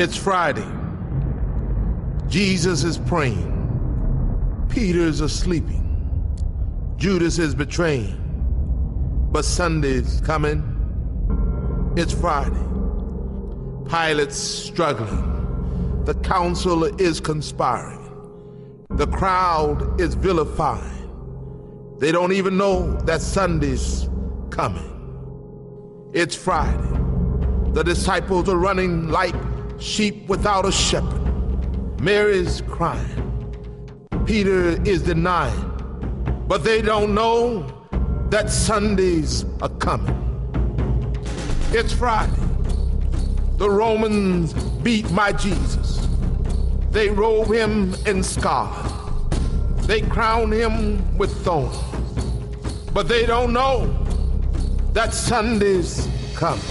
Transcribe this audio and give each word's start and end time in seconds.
It's 0.00 0.16
Friday. 0.16 0.66
Jesus 2.26 2.84
is 2.84 2.96
praying. 2.96 4.66
Peter's 4.70 5.20
asleeping. 5.20 5.84
Judas 6.96 7.38
is 7.38 7.54
betraying. 7.54 8.16
But 9.30 9.44
Sunday's 9.44 10.22
coming. 10.22 10.64
It's 11.98 12.14
Friday. 12.14 12.64
Pilate's 13.90 14.38
struggling. 14.38 16.02
The 16.06 16.14
council 16.14 16.84
is 16.98 17.20
conspiring. 17.20 18.00
The 18.88 19.06
crowd 19.06 20.00
is 20.00 20.14
vilifying. 20.14 21.98
They 21.98 22.10
don't 22.10 22.32
even 22.32 22.56
know 22.56 22.96
that 23.02 23.20
Sunday's 23.20 24.08
coming. 24.48 26.08
It's 26.14 26.34
Friday. 26.34 26.88
The 27.74 27.82
disciples 27.82 28.48
are 28.48 28.56
running 28.56 29.10
like 29.10 29.34
sheep 29.80 30.28
without 30.28 30.66
a 30.66 30.72
shepherd. 30.72 32.00
Mary's 32.00 32.62
crying. 32.62 33.16
Peter 34.26 34.80
is 34.86 35.02
denying. 35.02 35.66
But 36.46 36.64
they 36.64 36.82
don't 36.82 37.14
know 37.14 37.66
that 38.30 38.50
Sundays 38.50 39.44
are 39.62 39.68
coming. 39.68 40.16
It's 41.72 41.92
Friday. 41.92 42.32
The 43.56 43.68
Romans 43.68 44.54
beat 44.82 45.10
my 45.10 45.32
Jesus. 45.32 46.06
They 46.90 47.08
robe 47.10 47.52
him 47.52 47.94
in 48.06 48.22
scarlet. 48.22 48.90
They 49.82 50.00
crown 50.02 50.52
him 50.52 51.18
with 51.18 51.32
thorns. 51.44 51.76
But 52.92 53.08
they 53.08 53.26
don't 53.26 53.52
know 53.52 53.86
that 54.92 55.14
Sunday's 55.14 56.08
coming. 56.34 56.64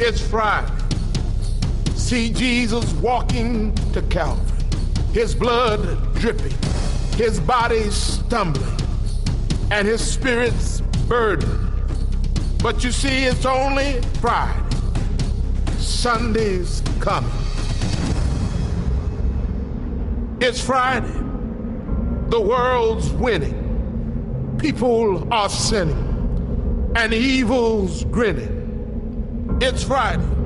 It's 0.00 0.20
Friday. 0.20 0.77
See 2.08 2.32
Jesus 2.32 2.90
walking 3.02 3.74
to 3.92 4.00
Calvary, 4.00 4.64
his 5.12 5.34
blood 5.34 6.14
dripping, 6.14 6.54
his 7.18 7.38
body 7.38 7.90
stumbling, 7.90 8.80
and 9.70 9.86
his 9.86 10.00
spirit's 10.00 10.80
burdened. 11.06 11.70
But 12.62 12.82
you 12.82 12.92
see, 12.92 13.24
it's 13.24 13.44
only 13.44 14.00
Friday. 14.22 14.58
Sunday's 15.76 16.82
coming. 16.98 17.30
It's 20.40 20.64
Friday. 20.64 21.12
The 22.30 22.40
world's 22.40 23.10
winning. 23.10 24.56
People 24.58 25.30
are 25.30 25.50
sinning. 25.50 26.90
And 26.96 27.12
evil's 27.12 28.04
grinning. 28.04 29.58
It's 29.60 29.84
Friday. 29.84 30.37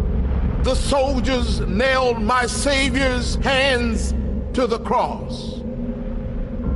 The 0.63 0.77
soldiers 0.77 1.59
nailed 1.61 2.23
my 2.23 2.47
Savior's 2.47 3.35
hands 3.37 4.15
to 4.55 4.69
the 4.69 4.79
cross. 4.79 5.61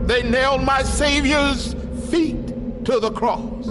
They 0.02 0.22
nailed 0.28 0.62
my 0.62 0.82
Savior's 0.82 1.74
feet 2.10 2.84
to 2.84 2.98
the 2.98 3.12
cross. 3.12 3.68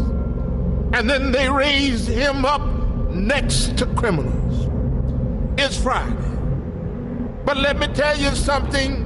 And 0.93 1.09
then 1.09 1.33
they 1.33 1.49
raised 1.49 2.08
him 2.08 2.45
up 2.45 2.66
next 3.09 3.77
to 3.77 3.86
criminals. 3.88 4.69
It's 5.58 5.77
Friday. 5.77 6.16
But 7.43 7.58
let 7.58 7.77
me 7.77 7.88
tell 7.88 8.17
you 8.17 8.33
something 8.36 9.03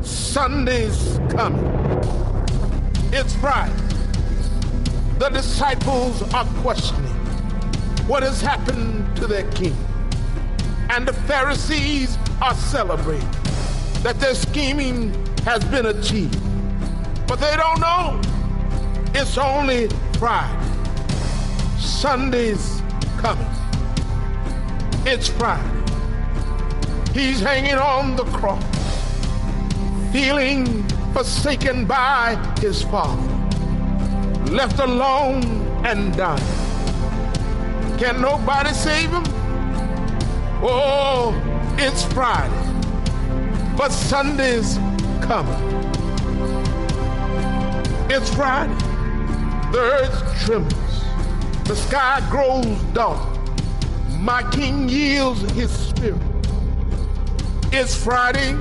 Sunday's 0.00 1.20
coming. 1.28 1.66
It's 3.12 3.34
Friday. 3.36 3.74
The 5.18 5.28
disciples 5.28 6.22
are 6.32 6.46
questioning 6.62 7.12
what 8.06 8.22
has 8.22 8.40
happened 8.40 9.14
to 9.16 9.26
their 9.26 9.50
king. 9.52 9.76
And 10.90 11.06
the 11.06 11.12
Pharisees 11.12 12.18
are 12.40 12.54
celebrating 12.54 13.28
that 14.02 14.18
their 14.20 14.34
scheming 14.34 15.12
has 15.44 15.64
been 15.64 15.86
achieved. 15.86 16.38
But 17.26 17.40
they 17.40 17.54
don't 17.56 17.80
know 17.80 18.20
it's 19.14 19.38
only 19.38 19.88
Friday. 20.18 20.64
Sunday's 21.78 22.82
coming. 23.18 23.46
It's 25.04 25.28
Friday. 25.28 25.82
He's 27.12 27.40
hanging 27.40 27.74
on 27.74 28.16
the 28.16 28.24
cross 28.24 28.62
feeling 30.12 30.84
forsaken 31.12 31.84
by 31.84 32.36
his 32.60 32.82
father, 32.82 33.22
left 34.52 34.78
alone 34.78 35.42
and 35.84 36.16
dying. 36.16 36.42
Can 37.98 38.20
nobody 38.20 38.72
save 38.72 39.10
him? 39.10 39.24
Oh, 40.60 41.34
it's 41.78 42.02
Friday, 42.12 43.76
but 43.76 43.92
Sunday's 43.92 44.76
coming. 45.22 45.54
It's 48.10 48.34
Friday. 48.34 48.74
The 49.70 49.78
earth 49.78 50.44
trembles. 50.44 51.04
The 51.64 51.76
sky 51.76 52.26
grows 52.28 52.66
dark. 52.92 53.38
My 54.18 54.42
king 54.50 54.88
yields 54.88 55.42
his 55.52 55.70
spirit. 55.70 56.20
It's 57.70 57.94
Friday 57.94 58.56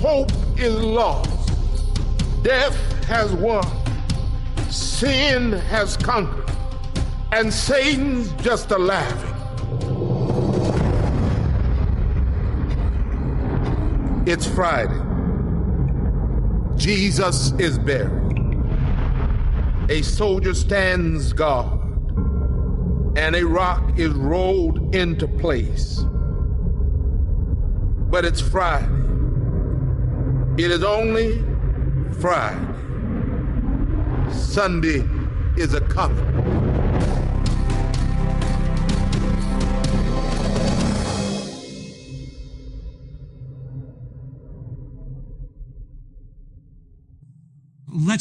hope 0.00 0.32
is 0.58 0.74
lost. 0.74 1.52
Death 2.42 2.76
has 3.04 3.32
won. 3.34 3.64
Sin 4.68 5.52
has 5.52 5.96
conquered. 5.96 6.50
And 7.30 7.52
Satan's 7.52 8.32
just 8.42 8.70
a 8.72 8.78
laughing. 8.78 9.35
It's 14.28 14.44
Friday. 14.44 15.00
Jesus 16.76 17.52
is 17.60 17.78
buried. 17.78 18.60
A 19.88 20.02
soldier 20.02 20.52
stands 20.52 21.32
guard, 21.32 21.78
and 23.16 23.36
a 23.36 23.46
rock 23.46 23.96
is 23.96 24.12
rolled 24.14 24.96
into 24.96 25.28
place. 25.28 26.04
But 28.10 28.24
it's 28.24 28.40
Friday. 28.40 28.88
It 30.58 30.72
is 30.72 30.82
only 30.82 31.40
Friday. 32.18 32.66
Sunday 34.32 35.08
is 35.56 35.74
a 35.74 35.80
coming. 35.82 36.65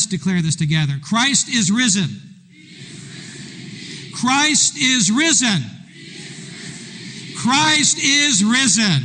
Let's 0.05 0.23
declare 0.23 0.43
this 0.43 0.55
together. 0.55 0.99
Christ 1.01 1.49
is 1.49 1.71
risen. 1.71 2.21
Christ 4.13 4.77
is 4.77 5.11
risen. 5.11 5.63
Christ 7.35 7.97
is 7.97 8.43
risen. 8.43 9.01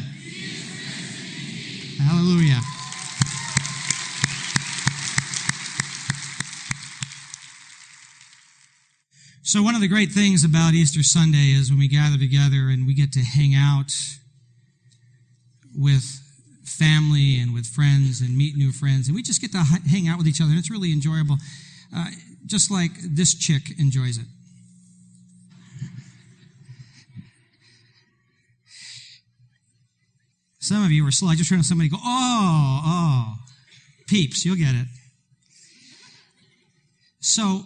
Hallelujah. 2.05 2.61
So, 9.43 9.62
one 9.62 9.75
of 9.75 9.81
the 9.81 9.88
great 9.88 10.12
things 10.12 10.44
about 10.44 10.75
Easter 10.75 11.03
Sunday 11.03 11.53
is 11.53 11.71
when 11.71 11.78
we 11.78 11.88
gather 11.88 12.19
together 12.19 12.69
and 12.69 12.87
we 12.87 12.93
get 12.93 13.11
to 13.15 13.21
hang 13.21 13.55
out 13.55 13.91
with 15.75 16.21
family 16.80 17.38
and 17.38 17.52
with 17.52 17.66
friends 17.66 18.20
and 18.20 18.36
meet 18.36 18.56
new 18.56 18.72
friends, 18.72 19.06
and 19.08 19.14
we 19.14 19.22
just 19.22 19.41
get 19.41 19.52
to 19.52 19.58
hang 19.58 20.08
out 20.08 20.18
with 20.18 20.26
each 20.26 20.41
other, 20.41 20.50
and 20.50 20.58
it's 20.58 20.70
really 20.70 20.92
enjoyable, 20.92 21.36
uh, 21.94 22.06
just 22.46 22.70
like 22.70 22.92
this 23.02 23.34
chick 23.34 23.78
enjoys 23.78 24.16
it. 24.16 24.26
Some 30.58 30.84
of 30.84 30.90
you 30.93 31.06
are 31.06 31.10
slow. 31.10 31.31
I 31.31 31.34
just 31.34 31.50
heard 31.50 31.64
somebody 31.64 31.90
go, 31.90 31.96
oh, 32.00 32.81
oh. 32.84 33.34
Peeps, 34.06 34.44
you'll 34.44 34.56
get 34.56 34.75
it. 34.75 34.87
So, 37.20 37.64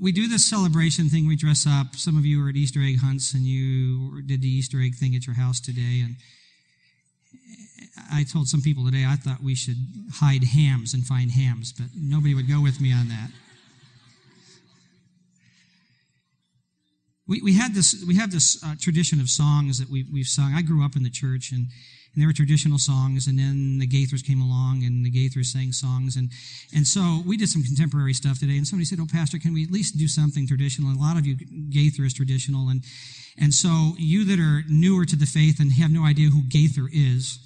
we 0.00 0.12
do 0.12 0.28
this 0.28 0.48
celebration 0.48 1.08
thing. 1.08 1.26
We 1.26 1.36
dress 1.36 1.66
up. 1.66 1.94
Some 1.94 2.16
of 2.16 2.24
you 2.24 2.44
are 2.44 2.48
at 2.48 2.56
Easter 2.56 2.80
egg 2.80 3.00
hunts 3.00 3.34
and 3.34 3.44
you 3.44 4.22
did 4.22 4.40
the 4.40 4.48
Easter 4.48 4.80
egg 4.80 4.94
thing 4.94 5.14
at 5.14 5.26
your 5.26 5.36
house 5.36 5.60
today. 5.60 6.00
And 6.02 6.16
I 8.12 8.24
told 8.24 8.48
some 8.48 8.62
people 8.62 8.84
today 8.84 9.04
I 9.06 9.16
thought 9.16 9.42
we 9.42 9.54
should 9.54 9.76
hide 10.14 10.44
hams 10.44 10.94
and 10.94 11.06
find 11.06 11.30
hams, 11.30 11.72
but 11.72 11.88
nobody 11.94 12.34
would 12.34 12.48
go 12.48 12.60
with 12.60 12.80
me 12.80 12.92
on 12.92 13.08
that. 13.08 13.30
We, 17.26 17.40
we 17.42 17.54
had 17.54 17.74
this 17.74 18.04
we 18.08 18.16
have 18.16 18.32
this 18.32 18.62
uh, 18.64 18.74
tradition 18.80 19.20
of 19.20 19.30
songs 19.30 19.78
that 19.78 19.88
we, 19.88 20.04
we've 20.12 20.26
sung. 20.26 20.52
I 20.52 20.62
grew 20.62 20.84
up 20.84 20.96
in 20.96 21.04
the 21.04 21.10
church, 21.10 21.52
and 21.52 21.68
and 22.12 22.20
there 22.20 22.26
were 22.26 22.32
traditional 22.32 22.78
songs, 22.78 23.28
and 23.28 23.38
then 23.38 23.78
the 23.78 23.86
Gaithers 23.86 24.26
came 24.26 24.40
along, 24.40 24.82
and 24.82 25.06
the 25.06 25.12
Gaithers 25.12 25.46
sang 25.46 25.70
songs, 25.70 26.16
and 26.16 26.30
and 26.74 26.84
so 26.84 27.22
we 27.24 27.36
did 27.36 27.48
some 27.48 27.62
contemporary 27.62 28.14
stuff 28.14 28.40
today. 28.40 28.56
And 28.56 28.66
somebody 28.66 28.84
said, 28.84 28.98
"Oh, 29.00 29.06
Pastor, 29.06 29.38
can 29.38 29.54
we 29.54 29.62
at 29.62 29.70
least 29.70 29.96
do 29.96 30.08
something 30.08 30.48
traditional?" 30.48 30.90
And 30.90 30.98
a 30.98 31.00
lot 31.00 31.16
of 31.16 31.24
you 31.24 31.36
Gaither 31.70 32.04
is 32.04 32.14
traditional, 32.14 32.68
and 32.68 32.82
and 33.38 33.54
so 33.54 33.94
you 33.96 34.24
that 34.24 34.40
are 34.40 34.64
newer 34.68 35.04
to 35.04 35.14
the 35.14 35.24
faith 35.24 35.60
and 35.60 35.72
have 35.74 35.92
no 35.92 36.04
idea 36.04 36.30
who 36.30 36.42
Gaither 36.42 36.88
is, 36.92 37.38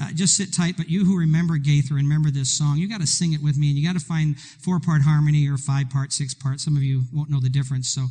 uh, 0.00 0.12
just 0.14 0.36
sit 0.36 0.52
tight. 0.52 0.76
But 0.76 0.88
you 0.88 1.04
who 1.04 1.18
remember 1.18 1.56
Gaither 1.56 1.96
and 1.96 2.08
remember 2.08 2.30
this 2.30 2.50
song, 2.50 2.78
you 2.78 2.88
got 2.88 3.00
to 3.00 3.06
sing 3.06 3.32
it 3.32 3.42
with 3.42 3.56
me, 3.56 3.68
and 3.68 3.78
you 3.78 3.86
got 3.86 3.98
to 3.98 4.04
find 4.04 4.38
four 4.38 4.80
part 4.80 5.02
harmony 5.02 5.48
or 5.48 5.56
five 5.56 5.90
part, 5.90 6.12
six 6.12 6.34
part. 6.34 6.60
Some 6.60 6.76
of 6.76 6.82
you 6.82 7.04
won't 7.12 7.30
know 7.30 7.40
the 7.40 7.48
difference, 7.48 7.88
so 7.88 8.06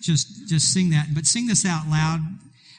just 0.00 0.48
just 0.48 0.72
sing 0.72 0.90
that. 0.90 1.14
But 1.14 1.26
sing 1.26 1.46
this 1.46 1.64
out 1.64 1.88
loud 1.88 2.20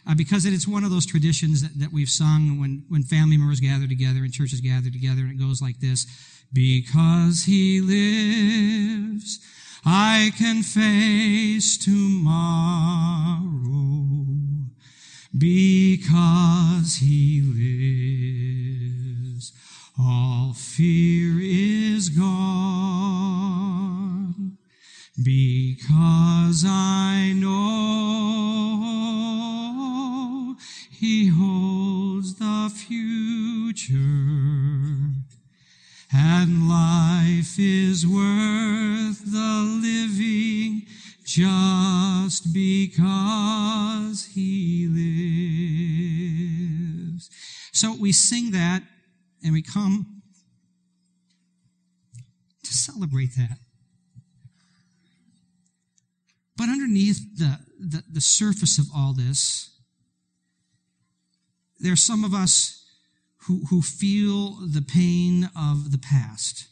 uh, 0.09 0.15
because 0.15 0.45
it's 0.45 0.67
one 0.67 0.83
of 0.83 0.91
those 0.91 1.05
traditions 1.05 1.61
that, 1.61 1.77
that 1.79 1.93
we've 1.93 2.09
sung 2.09 2.59
when, 2.59 2.83
when 2.89 3.03
family 3.03 3.37
members 3.37 3.59
gather 3.59 3.87
together 3.87 4.19
and 4.23 4.33
churches 4.33 4.61
gather 4.61 4.89
together, 4.89 5.21
and 5.21 5.31
it 5.31 5.39
goes 5.39 5.61
like 5.61 5.79
this 5.79 6.07
Because 6.51 7.43
he 7.43 7.79
lives, 7.81 9.39
I 9.85 10.31
can 10.37 10.63
face 10.63 11.77
tomorrow. 11.77 12.29
Because 15.37 16.95
he 16.95 17.41
lives, 19.31 19.53
all 19.97 20.53
fear 20.53 21.39
is 21.39 22.09
gone. 22.09 22.29
Because 25.21 26.65
I 26.65 27.33
know 27.35 27.59
he 30.89 31.27
holds 31.27 32.35
the 32.35 32.71
future 32.73 33.95
and 36.11 36.67
life 36.67 37.59
is 37.59 38.07
worth 38.07 39.31
the 39.31 39.79
living 39.81 40.87
just 41.29 42.51
because 42.51 44.25
he 44.33 44.87
lives. 47.11 47.29
So 47.71 47.95
we 47.99 48.11
sing 48.11 48.49
that 48.51 48.81
and 49.43 49.53
we 49.53 49.61
come 49.61 50.23
to 52.63 52.73
celebrate 52.73 53.35
that. 53.37 53.59
But 56.57 56.69
underneath 56.69 57.37
the, 57.37 57.59
the, 57.79 58.03
the, 58.11 58.21
surface 58.21 58.79
of 58.79 58.87
all 58.93 59.13
this, 59.13 59.69
there 61.79 61.93
are 61.93 61.95
some 61.95 62.25
of 62.25 62.33
us 62.33 62.83
who, 63.43 63.65
who 63.69 63.83
feel 63.83 64.57
the 64.67 64.81
pain 64.81 65.51
of 65.55 65.91
the 65.91 65.99
past. 65.99 66.67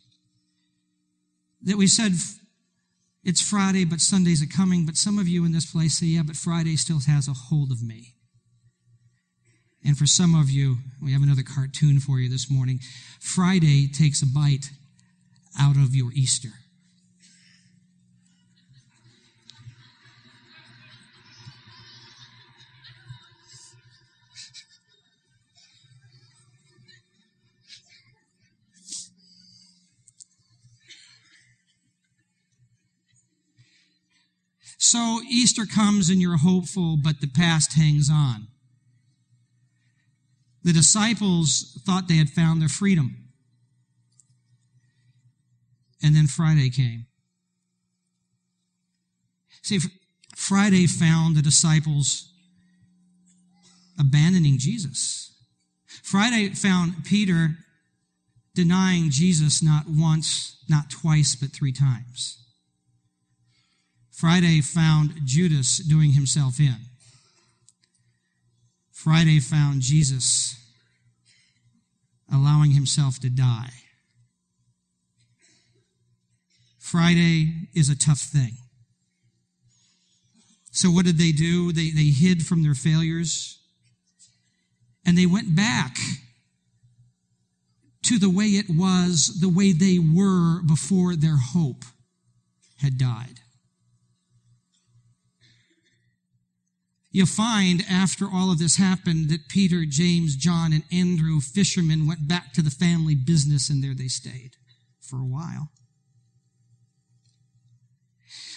That 1.62 1.78
we 1.78 1.86
said, 1.86 2.14
it's 3.28 3.42
Friday, 3.42 3.84
but 3.84 4.00
Sundays 4.00 4.42
are 4.42 4.48
coming. 4.48 4.86
But 4.86 4.96
some 4.96 5.20
of 5.20 5.28
you 5.28 5.44
in 5.44 5.52
this 5.52 5.70
place 5.70 6.00
say, 6.00 6.06
yeah, 6.06 6.24
but 6.26 6.38
Friday 6.38 6.78
still 6.78 7.02
has 7.02 7.28
a 7.28 7.34
hold 7.34 7.72
of 7.72 7.84
me. 7.84 8.14
And 9.84 9.98
for 9.98 10.06
some 10.06 10.34
of 10.34 10.50
you, 10.50 10.78
we 11.04 11.12
have 11.12 11.22
another 11.22 11.44
cartoon 11.44 12.00
for 12.00 12.20
you 12.20 12.30
this 12.30 12.50
morning. 12.50 12.80
Friday 13.20 13.90
takes 13.90 14.22
a 14.22 14.26
bite 14.26 14.72
out 15.60 15.76
of 15.76 15.94
your 15.94 16.12
Easter. 16.14 16.54
So 34.90 35.20
Easter 35.30 35.66
comes 35.66 36.10
and 36.10 36.22
you're 36.22 36.38
hopeful, 36.38 36.96
but 36.96 37.20
the 37.20 37.28
past 37.28 37.74
hangs 37.74 38.10
on. 38.10 38.48
The 40.64 40.72
disciples 40.72 41.78
thought 41.86 42.08
they 42.08 42.16
had 42.16 42.30
found 42.30 42.62
their 42.62 42.70
freedom. 42.70 43.28
And 46.02 46.16
then 46.16 46.26
Friday 46.28 46.70
came. 46.70 47.06
See, 49.62 49.80
Friday 50.38 50.88
found 50.88 51.36
the 51.36 51.42
disciples 51.42 52.32
abandoning 54.00 54.58
Jesus. 54.58 55.34
Friday 56.02 56.48
found 56.52 57.04
Peter 57.04 57.58
denying 58.56 59.10
Jesus 59.10 59.62
not 59.62 59.84
once, 59.90 60.64
not 60.70 60.90
twice, 60.90 61.36
but 61.36 61.50
three 61.50 61.74
times. 61.74 62.47
Friday 64.18 64.62
found 64.62 65.14
Judas 65.26 65.78
doing 65.78 66.14
himself 66.14 66.60
in. 66.60 66.76
Friday 68.92 69.40
found 69.40 69.82
Jesus 69.82 70.56
allowing 72.34 72.72
himself 72.72 73.20
to 73.20 73.30
die. 73.30 73.70
Friday 76.80 77.70
is 77.76 77.90
a 77.90 77.96
tough 77.96 78.18
thing. 78.18 78.54
So, 80.72 80.90
what 80.90 81.06
did 81.06 81.20
they 81.20 81.32
do? 81.32 81.72
They, 81.72 81.92
they 81.92 82.10
hid 82.10 82.44
from 82.44 82.64
their 82.64 82.74
failures 82.74 83.60
and 85.06 85.16
they 85.16 85.28
went 85.28 85.56
back 85.56 85.96
to 88.02 88.18
the 88.18 88.32
way 88.32 88.46
it 88.46 88.66
was, 88.68 89.40
the 89.42 89.48
way 89.48 89.74
they 89.74 90.00
were 90.00 90.64
before 90.64 91.16
their 91.16 91.38
hope 91.38 91.86
had 92.78 92.98
died. 92.98 93.42
You 97.18 97.26
find 97.26 97.84
after 97.90 98.28
all 98.32 98.52
of 98.52 98.60
this 98.60 98.78
happened 98.78 99.30
that 99.30 99.50
Peter, 99.50 99.86
James, 99.90 100.36
John, 100.36 100.72
and 100.72 100.84
Andrew, 100.92 101.40
fishermen, 101.40 102.06
went 102.06 102.28
back 102.28 102.54
to 102.54 102.62
the 102.62 102.70
family 102.70 103.16
business 103.16 103.72
and 103.72 103.84
there 103.84 103.96
they 103.96 104.08
stayed 104.08 104.52
for 105.02 105.18
a 105.18 105.26
while. 105.26 105.72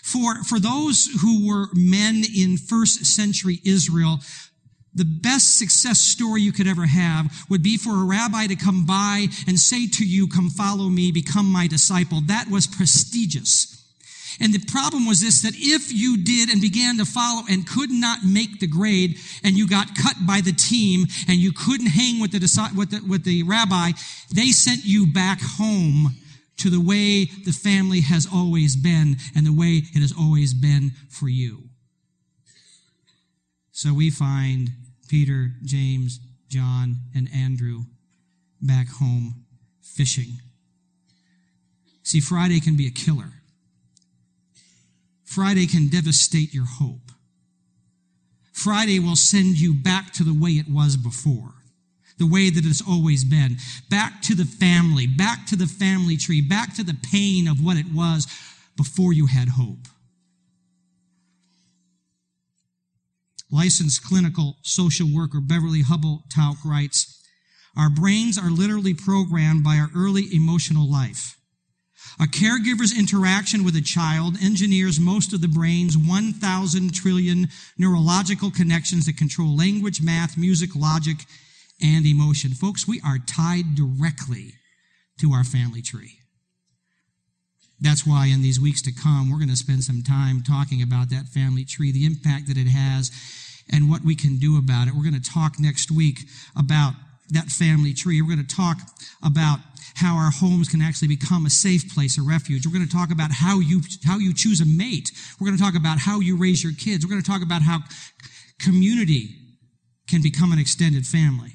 For, 0.03 0.45
for 0.45 0.61
those 0.61 1.09
who 1.23 1.49
were 1.49 1.69
men 1.73 2.23
in 2.37 2.59
first 2.59 3.07
century 3.07 3.61
Israel, 3.65 4.19
the 4.93 5.07
best 5.07 5.57
success 5.59 5.99
story 5.99 6.43
you 6.43 6.53
could 6.53 6.67
ever 6.67 6.85
have 6.85 7.47
would 7.49 7.63
be 7.63 7.79
for 7.79 8.03
a 8.03 8.05
rabbi 8.05 8.47
to 8.47 8.57
come 8.57 8.85
by 8.85 9.29
and 9.49 9.59
say 9.59 9.87
to 9.87 10.05
you, 10.05 10.29
come 10.29 10.51
follow 10.51 10.91
me, 10.91 11.13
become 11.13 11.47
my 11.47 11.67
disciple. 11.67 12.21
That 12.27 12.51
was 12.51 12.67
prestigious. 12.67 13.80
And 14.41 14.55
the 14.55 14.65
problem 14.73 15.07
was 15.07 15.21
this, 15.21 15.43
that 15.43 15.53
if 15.55 15.93
you 15.93 16.17
did 16.17 16.49
and 16.49 16.61
began 16.61 16.97
to 16.97 17.05
follow 17.05 17.43
and 17.49 17.69
could 17.69 17.91
not 17.91 18.25
make 18.25 18.59
the 18.59 18.67
grade 18.67 19.19
and 19.45 19.55
you 19.55 19.69
got 19.69 19.95
cut 19.95 20.17
by 20.27 20.41
the 20.41 20.53
team 20.53 21.05
and 21.29 21.37
you 21.37 21.53
couldn't 21.53 21.89
hang 21.89 22.21
with 22.21 22.33
the, 22.33 22.73
with 22.75 22.91
the, 22.91 23.07
with 23.07 23.25
the 23.25 23.43
rabbi, 23.43 23.93
they 24.35 24.51
sent 24.51 24.85
you 24.85 25.13
back 25.13 25.41
home 25.43 26.17
to 26.57 26.71
the 26.71 26.81
way 26.81 27.27
the 27.45 27.53
family 27.53 28.01
has 28.01 28.27
always 28.33 28.77
been 28.77 29.17
and 29.37 29.47
the 29.47 29.53
way 29.53 29.83
it 29.95 30.01
has 30.01 30.15
always 30.19 30.55
been 30.55 30.93
for 31.09 31.29
you. 31.29 31.65
So 33.73 33.93
we 33.95 34.11
find 34.11 34.71
Peter, 35.09 35.53
James, 35.65 36.21
John, 36.49 36.97
and 37.15 37.29
Andrew 37.35 37.85
back 38.61 38.89
home 38.89 39.45
fishing. 39.83 40.41
See, 42.03 42.21
Friday 42.21 42.61
can 42.61 42.77
be 42.77 42.87
a 42.87 42.91
killer. 42.91 43.40
Friday 45.31 45.69
can 45.69 45.87
devastate 45.87 46.53
your 46.53 46.67
hope. 46.67 47.13
Friday 48.53 48.99
will 48.99 49.15
send 49.15 49.61
you 49.61 49.73
back 49.73 50.13
to 50.15 50.25
the 50.25 50.35
way 50.35 50.51
it 50.51 50.69
was 50.69 50.97
before, 50.97 51.55
the 52.19 52.27
way 52.27 52.51
that 52.51 52.67
it's 52.67 52.83
always 52.83 53.23
been, 53.23 53.57
back 53.89 54.23
to 54.23 54.35
the 54.35 54.45
family, 54.45 55.07
back 55.07 55.47
to 55.47 55.55
the 55.55 55.69
family 55.69 56.17
tree, 56.17 56.41
back 56.41 56.75
to 56.75 56.83
the 56.83 56.99
pain 57.13 57.47
of 57.47 57.65
what 57.65 57.77
it 57.77 57.87
was 57.95 58.27
before 58.77 59.13
you 59.13 59.27
had 59.27 59.51
hope. 59.51 59.87
Licensed 63.53 64.03
clinical 64.03 64.57
social 64.63 65.07
worker 65.15 65.41
Beverly 65.41 65.83
Hubble 65.83 66.25
Tauk 66.29 66.57
writes, 66.65 67.23
Our 67.77 67.89
brains 67.89 68.37
are 68.37 68.51
literally 68.51 68.95
programmed 68.95 69.63
by 69.63 69.77
our 69.77 69.91
early 69.95 70.27
emotional 70.35 70.91
life. 70.91 71.40
A 72.19 72.27
caregiver's 72.27 72.97
interaction 72.97 73.65
with 73.65 73.77
a 73.77 73.81
child 73.81 74.37
engineers 74.43 75.01
most 75.01 75.33
of 75.33 75.41
the 75.41 75.49
brain's 75.49 75.97
1,000 75.97 76.95
trillion 76.95 77.49
neurological 77.79 78.51
connections 78.51 79.07
that 79.07 79.17
control 79.17 79.57
language, 79.57 80.03
math, 80.03 80.37
music, 80.37 80.77
logic, 80.77 81.25
and 81.83 82.05
emotion. 82.05 82.51
Folks, 82.51 82.87
we 82.87 83.01
are 83.05 83.19
tied 83.19 83.75
directly 83.75 84.55
to 85.19 85.33
our 85.33 85.45
family 85.45 85.83
tree. 85.83 86.19
That's 87.81 88.07
why 88.07 88.27
in 88.27 88.43
these 88.43 88.61
weeks 88.61 88.83
to 88.83 88.93
come, 88.93 89.31
we're 89.31 89.39
going 89.39 89.49
to 89.49 89.57
spend 89.57 89.85
some 89.85 90.03
time 90.03 90.43
talking 90.43 90.83
about 90.83 91.09
that 91.11 91.29
family 91.29 91.65
tree, 91.65 91.93
the 91.93 92.05
impact 92.05 92.49
that 92.49 92.59
it 92.59 92.69
has 92.69 93.11
and 93.73 93.89
what 93.89 94.05
we 94.05 94.15
can 94.15 94.37
do 94.37 94.59
about 94.59 94.89
it. 94.89 94.95
We're 94.95 95.09
going 95.09 95.21
to 95.21 95.31
talk 95.31 95.59
next 95.59 95.91
week 95.91 96.21
about 96.55 96.93
that 97.31 97.49
family 97.49 97.95
tree. 97.95 98.21
We're 98.23 98.35
going 98.35 98.47
to 98.47 98.57
talk 98.57 98.79
about 99.25 99.59
how 99.97 100.17
our 100.17 100.31
homes 100.31 100.69
can 100.69 100.81
actually 100.81 101.09
become 101.09 101.47
a 101.47 101.51
safe 101.51 101.93
place, 101.93 102.19
a 102.19 102.23
refuge. 102.23 102.67
We're 102.67 102.73
going 102.73 102.87
to 102.87 102.93
talk 102.93 103.11
about 103.11 103.33
how 103.33 103.61
you, 103.61 103.81
how 104.05 104.19
you 104.19 104.33
choose 104.35 104.61
a 104.61 104.67
mate. 104.67 105.11
We're 105.39 105.47
going 105.47 105.59
to 105.59 105.63
talk 105.63 105.75
about 105.75 105.99
how 105.99 106.21
you 106.21 106.37
raise 106.37 106.63
your 106.63 106.73
kids. 106.73 107.05
We're 107.05 107.11
going 107.11 107.23
to 107.23 107.31
talk 107.31 107.43
about 107.43 107.63
how 107.63 107.81
community 108.59 109.37
can 110.09 110.23
become 110.23 110.53
an 110.53 110.59
extended 110.59 111.07
family. 111.07 111.53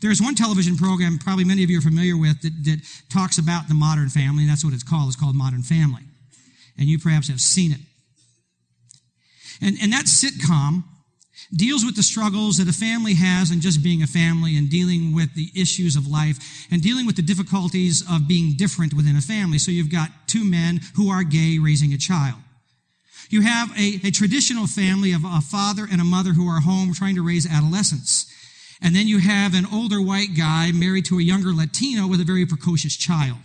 There's 0.00 0.20
one 0.20 0.34
television 0.34 0.76
program, 0.76 1.18
probably 1.18 1.44
many 1.44 1.64
of 1.64 1.70
you 1.70 1.78
are 1.78 1.82
familiar 1.82 2.16
with, 2.16 2.40
that, 2.42 2.52
that 2.64 2.80
talks 3.10 3.38
about 3.38 3.68
the 3.68 3.74
modern 3.74 4.08
family. 4.08 4.46
That's 4.46 4.64
what 4.64 4.74
it's 4.74 4.82
called. 4.82 5.08
It's 5.08 5.16
called 5.16 5.34
Modern 5.34 5.62
Family. 5.62 6.02
And 6.78 6.86
you 6.88 6.98
perhaps 6.98 7.28
have 7.28 7.40
seen 7.40 7.72
it. 7.72 7.80
And, 9.60 9.76
and 9.82 9.92
that 9.92 10.04
sitcom 10.04 10.84
deals 11.56 11.84
with 11.84 11.96
the 11.96 12.02
struggles 12.02 12.58
that 12.58 12.68
a 12.68 12.72
family 12.72 13.14
has 13.14 13.50
and 13.50 13.62
just 13.62 13.82
being 13.82 14.02
a 14.02 14.06
family 14.06 14.56
and 14.56 14.68
dealing 14.68 15.14
with 15.14 15.34
the 15.34 15.50
issues 15.54 15.96
of 15.96 16.06
life 16.06 16.66
and 16.70 16.82
dealing 16.82 17.06
with 17.06 17.16
the 17.16 17.22
difficulties 17.22 18.02
of 18.10 18.28
being 18.28 18.54
different 18.56 18.92
within 18.92 19.16
a 19.16 19.20
family. 19.20 19.58
So 19.58 19.70
you've 19.70 19.90
got 19.90 20.10
two 20.26 20.44
men 20.44 20.80
who 20.96 21.10
are 21.10 21.22
gay 21.22 21.58
raising 21.58 21.92
a 21.92 21.98
child. 21.98 22.36
You 23.30 23.42
have 23.42 23.70
a, 23.78 24.00
a 24.04 24.10
traditional 24.10 24.66
family 24.66 25.12
of 25.12 25.22
a 25.24 25.40
father 25.40 25.86
and 25.90 26.00
a 26.00 26.04
mother 26.04 26.32
who 26.32 26.48
are 26.48 26.60
home 26.60 26.92
trying 26.94 27.14
to 27.16 27.26
raise 27.26 27.46
adolescents. 27.46 28.32
And 28.80 28.94
then 28.94 29.08
you 29.08 29.18
have 29.18 29.54
an 29.54 29.66
older 29.72 30.00
white 30.00 30.36
guy 30.36 30.70
married 30.72 31.06
to 31.06 31.18
a 31.18 31.22
younger 31.22 31.52
Latino 31.52 32.06
with 32.06 32.20
a 32.20 32.24
very 32.24 32.46
precocious 32.46 32.96
child. 32.96 33.38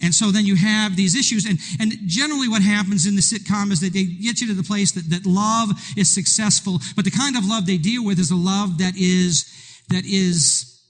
And 0.00 0.14
so 0.14 0.30
then 0.30 0.46
you 0.46 0.54
have 0.54 0.94
these 0.94 1.16
issues. 1.16 1.44
And, 1.44 1.58
and 1.80 1.92
generally 2.06 2.48
what 2.48 2.62
happens 2.62 3.06
in 3.06 3.16
the 3.16 3.20
sitcom 3.20 3.72
is 3.72 3.80
that 3.80 3.92
they 3.92 4.04
get 4.04 4.40
you 4.40 4.46
to 4.46 4.54
the 4.54 4.62
place 4.62 4.92
that, 4.92 5.10
that 5.10 5.26
love 5.26 5.70
is 5.96 6.08
successful. 6.08 6.78
But 6.94 7.04
the 7.04 7.10
kind 7.10 7.36
of 7.36 7.44
love 7.44 7.66
they 7.66 7.78
deal 7.78 8.04
with 8.04 8.18
is 8.18 8.30
a 8.30 8.36
love 8.36 8.78
that 8.78 8.94
is, 8.96 9.52
that 9.88 10.04
is 10.04 10.80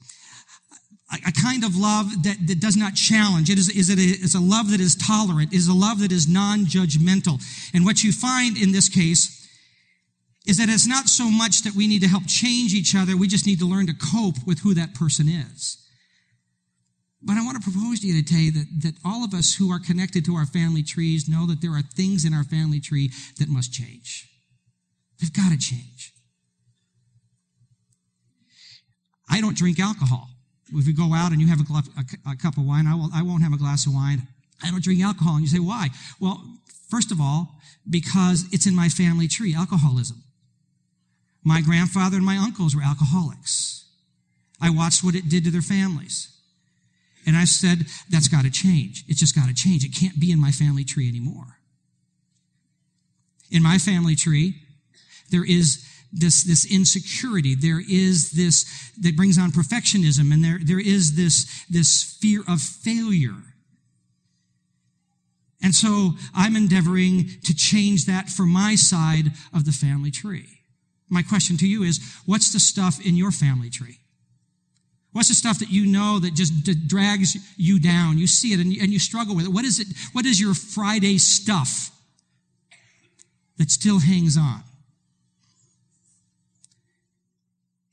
a, 1.11 1.33
kind 1.33 1.65
of 1.65 1.75
love 1.75 2.23
that, 2.25 2.37
that 2.47 2.61
does 2.61 2.77
not 2.77 2.95
challenge. 2.95 3.49
It 3.49 3.59
is, 3.59 3.71
is 3.71 3.89
it 3.89 3.99
a, 3.99 4.03
it's 4.03 4.35
a 4.35 4.41
love 4.41 4.71
that 4.73 4.81
is 4.81 4.95
tolerant. 4.95 5.55
Is 5.55 5.69
a 5.69 5.75
love 5.75 6.01
that 6.01 6.13
is 6.13 6.29
non-judgmental. 6.29 7.41
And 7.73 7.87
what 7.87 8.05
you 8.05 8.13
find 8.13 8.59
in 8.59 8.73
this 8.73 8.91
case 8.91 9.49
is 10.47 10.59
that 10.59 10.69
it's 10.69 10.87
not 10.87 11.09
so 11.09 11.31
much 11.31 11.63
that 11.63 11.75
we 11.75 11.87
need 11.87 12.03
to 12.03 12.09
help 12.09 12.27
change 12.27 12.75
each 12.75 12.95
other. 12.95 13.17
We 13.17 13.27
just 13.27 13.47
need 13.47 13.59
to 13.61 13.67
learn 13.67 13.87
to 13.87 13.95
cope 13.95 14.47
with 14.47 14.61
who 14.61 14.75
that 14.75 14.95
person 14.95 15.29
is. 15.29 15.79
But 17.21 17.37
I 17.37 17.45
want 17.45 17.57
to 17.61 17.71
propose 17.71 18.01
to 18.01 18.07
you 18.07 18.23
today 18.23 18.51
that, 18.51 18.67
that 18.83 18.95
all 19.05 19.25
of 19.25 19.35
us 19.35 19.57
who 19.57 19.73
are 19.73 19.81
connected 19.81 20.25
to 20.27 20.37
our 20.37 20.47
family 20.47 20.83
trees 20.83 21.29
know 21.29 21.47
that 21.47 21.61
there 21.61 21.73
are 21.73 21.83
things 21.83 22.25
in 22.25 22.33
our 22.33 22.45
family 22.45 22.81
tree 22.81 23.11
that 23.39 23.49
must 23.49 23.73
change. 23.73 24.29
They've 25.21 25.33
got 25.33 25.51
to 25.51 25.59
change. 25.59 26.13
I 29.29 29.41
don't 29.41 29.57
drink 29.57 29.81
alcohol. 29.81 30.29
If 30.73 30.87
we 30.87 30.93
go 30.93 31.13
out 31.13 31.33
and 31.33 31.41
you 31.41 31.49
have 31.49 31.61
a, 31.61 31.73
a, 31.73 32.33
a 32.33 32.37
cup 32.37 32.57
of 32.57 32.65
wine, 32.65 32.87
I, 32.87 32.95
will, 32.95 33.11
I 33.13 33.23
won't 33.23 33.43
have 33.43 33.53
a 33.53 33.59
glass 33.59 33.87
of 33.87 33.95
wine. 33.95 34.23
I 34.63 34.71
don't 34.71 34.83
drink 34.83 35.03
alcohol. 35.03 35.35
And 35.35 35.43
you 35.43 35.49
say, 35.49 35.59
why? 35.59 35.89
Well, 36.21 36.43
first 36.89 37.11
of 37.11 37.21
all, 37.21 37.59
because 37.89 38.47
it's 38.53 38.67
in 38.67 38.77
my 38.77 38.89
family 38.89 39.27
tree, 39.27 39.55
alcoholism. 39.55 40.23
My 41.43 41.63
grandfather 41.63 42.17
and 42.17 42.27
my 42.27 42.37
uncles 42.37 42.77
were 42.77 42.83
alcoholics. 42.83 43.87
I 44.61 44.71
watched 44.71 45.03
what 45.03 45.15
it 45.15 45.29
did 45.29 45.45
to 45.45 45.51
their 45.51 45.63
families. 45.63 46.38
And 47.27 47.37
I 47.37 47.45
said, 47.45 47.87
that's 48.11 48.29
got 48.29 48.45
to 48.45 48.51
change. 48.51 49.05
It's 49.09 49.21
just 49.21 49.35
got 49.35 49.49
to 49.49 49.55
change. 49.55 49.85
It 49.85 49.95
can't 49.95 50.19
be 50.19 50.33
in 50.33 50.41
my 50.41 50.51
family 50.51 50.85
tree 50.85 51.09
anymore. 51.09 51.59
In 53.51 53.63
my 53.63 53.79
family 53.79 54.15
tree, 54.15 54.55
there 55.31 55.45
is 55.45 55.85
this, 56.13 56.43
this 56.45 56.71
insecurity. 56.71 57.55
There 57.55 57.81
is 57.81 58.31
this 58.33 58.65
that 59.01 59.17
brings 59.17 59.39
on 59.39 59.51
perfectionism 59.51 60.33
and 60.33 60.43
there, 60.43 60.59
there 60.63 60.81
is 60.81 61.17
this, 61.17 61.65
this 61.69 62.17
fear 62.21 62.43
of 62.49 62.61
failure. 62.61 63.43
And 65.63 65.75
so 65.75 66.13
I'm 66.35 66.57
endeavoring 66.57 67.29
to 67.45 67.55
change 67.55 68.07
that 68.07 68.29
for 68.29 68.47
my 68.47 68.75
side 68.75 69.33
of 69.53 69.65
the 69.65 69.73
family 69.73 70.11
tree. 70.11 70.47
My 71.09 71.23
question 71.23 71.57
to 71.59 71.67
you 71.67 71.83
is, 71.83 72.01
what's 72.27 72.53
the 72.53 72.61
stuff 72.61 73.05
in 73.05 73.17
your 73.17 73.33
family 73.33 73.71
tree? 73.71 73.99
What's 75.19 75.31
the 75.31 75.35
stuff 75.35 75.59
that 75.59 75.69
you 75.69 75.85
know 75.85 76.21
that 76.21 76.35
just 76.35 76.87
drags 76.87 77.37
you 77.57 77.81
down? 77.81 78.19
You 78.19 78.29
see 78.29 78.53
it 78.53 78.61
and 78.61 78.73
you, 78.73 78.81
and 78.81 78.93
you 78.93 79.01
struggle 79.01 79.35
with 79.35 79.47
it. 79.47 79.49
What 79.49 79.65
is 79.65 79.81
it? 79.81 79.89
What 80.13 80.25
is 80.27 80.41
your 80.41 80.55
Friday 80.55 81.19
stuff 81.19 81.91
that 83.57 83.69
still 83.69 83.99
hangs 83.99 84.37
on? 84.37 84.63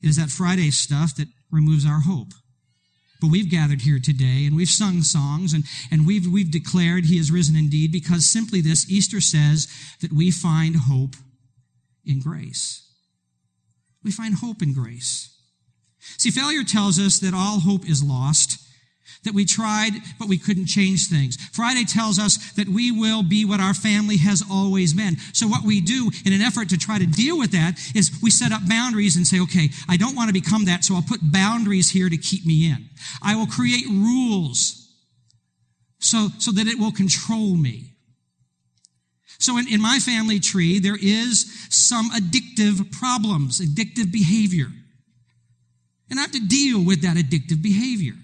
It 0.00 0.08
is 0.08 0.18
that 0.18 0.30
Friday 0.30 0.70
stuff 0.70 1.16
that 1.16 1.26
removes 1.50 1.84
our 1.84 1.98
hope. 1.98 2.28
But 3.20 3.32
we've 3.32 3.50
gathered 3.50 3.80
here 3.80 3.98
today 3.98 4.46
and 4.46 4.54
we've 4.54 4.68
sung 4.68 5.02
songs 5.02 5.52
and, 5.52 5.64
and 5.90 6.06
we've, 6.06 6.28
we've 6.28 6.52
declared 6.52 7.06
he 7.06 7.18
is 7.18 7.32
risen 7.32 7.56
indeed 7.56 7.90
because 7.90 8.24
simply 8.24 8.60
this 8.60 8.88
Easter 8.88 9.20
says 9.20 9.66
that 10.00 10.12
we 10.12 10.30
find 10.30 10.76
hope 10.76 11.16
in 12.04 12.20
grace. 12.20 12.88
We 14.04 14.12
find 14.12 14.36
hope 14.36 14.62
in 14.62 14.72
grace. 14.72 15.35
See, 16.18 16.30
failure 16.30 16.64
tells 16.64 16.98
us 16.98 17.18
that 17.20 17.34
all 17.34 17.60
hope 17.60 17.88
is 17.88 18.02
lost, 18.02 18.62
that 19.24 19.34
we 19.34 19.44
tried, 19.44 19.92
but 20.18 20.28
we 20.28 20.38
couldn't 20.38 20.66
change 20.66 21.08
things. 21.08 21.36
Friday 21.52 21.84
tells 21.84 22.18
us 22.18 22.52
that 22.52 22.68
we 22.68 22.90
will 22.92 23.22
be 23.22 23.44
what 23.44 23.60
our 23.60 23.74
family 23.74 24.16
has 24.18 24.42
always 24.50 24.94
been. 24.94 25.16
So 25.32 25.46
what 25.46 25.64
we 25.64 25.80
do 25.80 26.10
in 26.24 26.32
an 26.32 26.40
effort 26.40 26.68
to 26.70 26.78
try 26.78 26.98
to 26.98 27.06
deal 27.06 27.38
with 27.38 27.50
that 27.52 27.78
is 27.94 28.18
we 28.22 28.30
set 28.30 28.52
up 28.52 28.68
boundaries 28.68 29.16
and 29.16 29.26
say, 29.26 29.40
okay, 29.40 29.70
I 29.88 29.96
don't 29.96 30.16
want 30.16 30.28
to 30.28 30.32
become 30.32 30.64
that, 30.66 30.84
so 30.84 30.94
I'll 30.94 31.02
put 31.02 31.32
boundaries 31.32 31.90
here 31.90 32.08
to 32.08 32.16
keep 32.16 32.46
me 32.46 32.70
in. 32.70 32.88
I 33.22 33.36
will 33.36 33.46
create 33.46 33.86
rules 33.88 34.94
so, 35.98 36.28
so 36.38 36.52
that 36.52 36.66
it 36.66 36.78
will 36.78 36.92
control 36.92 37.56
me. 37.56 37.94
So 39.38 39.58
in, 39.58 39.68
in 39.68 39.82
my 39.82 39.98
family 39.98 40.40
tree, 40.40 40.78
there 40.78 40.96
is 41.00 41.68
some 41.68 42.10
addictive 42.10 42.90
problems, 42.92 43.60
addictive 43.60 44.10
behavior. 44.10 44.68
And 46.10 46.18
I 46.18 46.22
have 46.22 46.32
to 46.32 46.46
deal 46.46 46.84
with 46.84 47.02
that 47.02 47.16
addictive 47.16 47.62
behavior. 47.62 48.14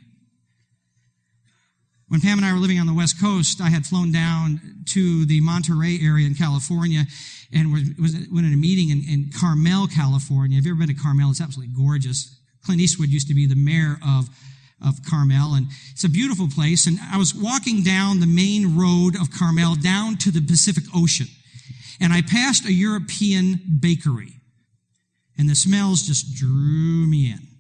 When 2.13 2.21
Pam 2.21 2.37
and 2.39 2.47
I 2.47 2.53
were 2.53 2.59
living 2.59 2.79
on 2.79 2.87
the 2.87 2.93
West 2.93 3.19
Coast, 3.19 3.63
I 3.63 3.71
had 3.71 3.87
flown 3.87 4.13
down 4.13 4.61
to 4.91 5.25
the 5.25 5.41
Monterey 5.41 5.99
area 6.03 6.27
in 6.27 6.35
California 6.35 7.05
and 7.53 7.73
was, 7.73 7.83
went 8.31 8.47
in 8.47 8.53
a 8.53 8.57
meeting 8.57 8.91
in, 8.91 9.03
in 9.09 9.31
Carmel, 9.35 9.87
California. 9.87 10.57
Have 10.57 10.67
you 10.67 10.73
ever 10.73 10.81
been 10.81 10.95
to 10.95 11.03
Carmel? 11.03 11.31
It's 11.31 11.41
absolutely 11.41 11.75
gorgeous. 11.75 12.39
Clint 12.65 12.83
Eastwood 12.83 13.09
used 13.09 13.29
to 13.29 13.35
be 13.35 13.47
the 13.47 13.57
mayor 13.57 13.97
of, 14.07 14.29
of 14.85 15.03
Carmel, 15.09 15.55
and 15.55 15.69
it's 15.91 16.05
a 16.05 16.09
beautiful 16.11 16.49
place. 16.49 16.87
And 16.87 16.99
I 17.11 17.17
was 17.17 17.35
walking 17.35 17.83
down 17.83 18.21
the 18.21 18.27
main 18.27 18.77
road 18.77 19.17
of 19.17 19.31
Carmel 19.31 19.77
down 19.77 20.19
to 20.19 20.31
the 20.31 20.43
Pacific 20.43 20.85
Ocean, 20.95 21.29
and 21.99 22.13
I 22.13 22.21
passed 22.21 22.67
a 22.67 22.73
European 22.73 23.59
bakery, 23.81 24.35
and 25.39 25.49
the 25.49 25.55
smells 25.55 26.03
just 26.03 26.35
drew 26.35 27.07
me 27.07 27.33
in. 27.33 27.52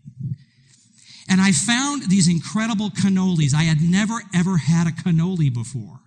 And 1.28 1.40
I 1.40 1.52
found 1.52 2.10
these 2.10 2.28
incredible 2.28 2.90
cannolis. 2.90 3.54
I 3.54 3.62
had 3.62 3.80
never 3.80 4.22
ever 4.34 4.56
had 4.56 4.86
a 4.86 4.90
cannoli 4.90 5.52
before. 5.52 6.00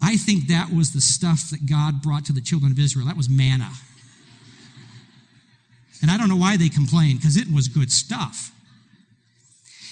I 0.00 0.16
think 0.16 0.48
that 0.48 0.72
was 0.72 0.92
the 0.92 1.00
stuff 1.00 1.50
that 1.50 1.66
God 1.66 2.02
brought 2.02 2.26
to 2.26 2.32
the 2.32 2.40
children 2.40 2.72
of 2.72 2.78
Israel. 2.78 3.06
That 3.06 3.16
was 3.16 3.30
manna. 3.30 3.70
And 6.02 6.10
I 6.10 6.18
don't 6.18 6.28
know 6.28 6.36
why 6.36 6.58
they 6.58 6.68
complained 6.68 7.20
because 7.20 7.36
it 7.36 7.50
was 7.50 7.68
good 7.68 7.90
stuff. 7.90 8.53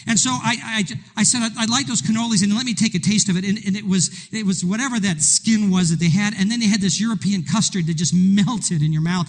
And 0.07 0.19
so 0.19 0.31
I, 0.31 0.57
I, 0.63 1.21
I 1.21 1.23
said, 1.23 1.43
I'd, 1.59 1.71
like 1.71 1.87
those 1.87 2.03
cannolis 2.03 2.43
and 2.43 2.55
let 2.55 2.65
me 2.65 2.75
take 2.75 2.95
a 2.95 2.99
taste 2.99 3.29
of 3.29 3.37
it. 3.37 3.45
And, 3.45 3.59
and, 3.65 3.77
it 3.77 3.87
was, 3.87 4.29
it 4.33 4.45
was 4.45 4.65
whatever 4.65 4.99
that 5.01 5.21
skin 5.21 5.71
was 5.71 5.91
that 5.91 6.01
they 6.01 6.11
had. 6.11 6.35
And 6.39 6.51
then 6.51 6.61
they 6.61 6.67
had 6.67 6.81
this 6.81 7.01
European 7.01 7.45
custard 7.45 7.87
that 7.87 7.97
just 7.97 8.15
melted 8.17 8.83
in 8.83 8.93
your 8.93 9.03
mouth. 9.03 9.29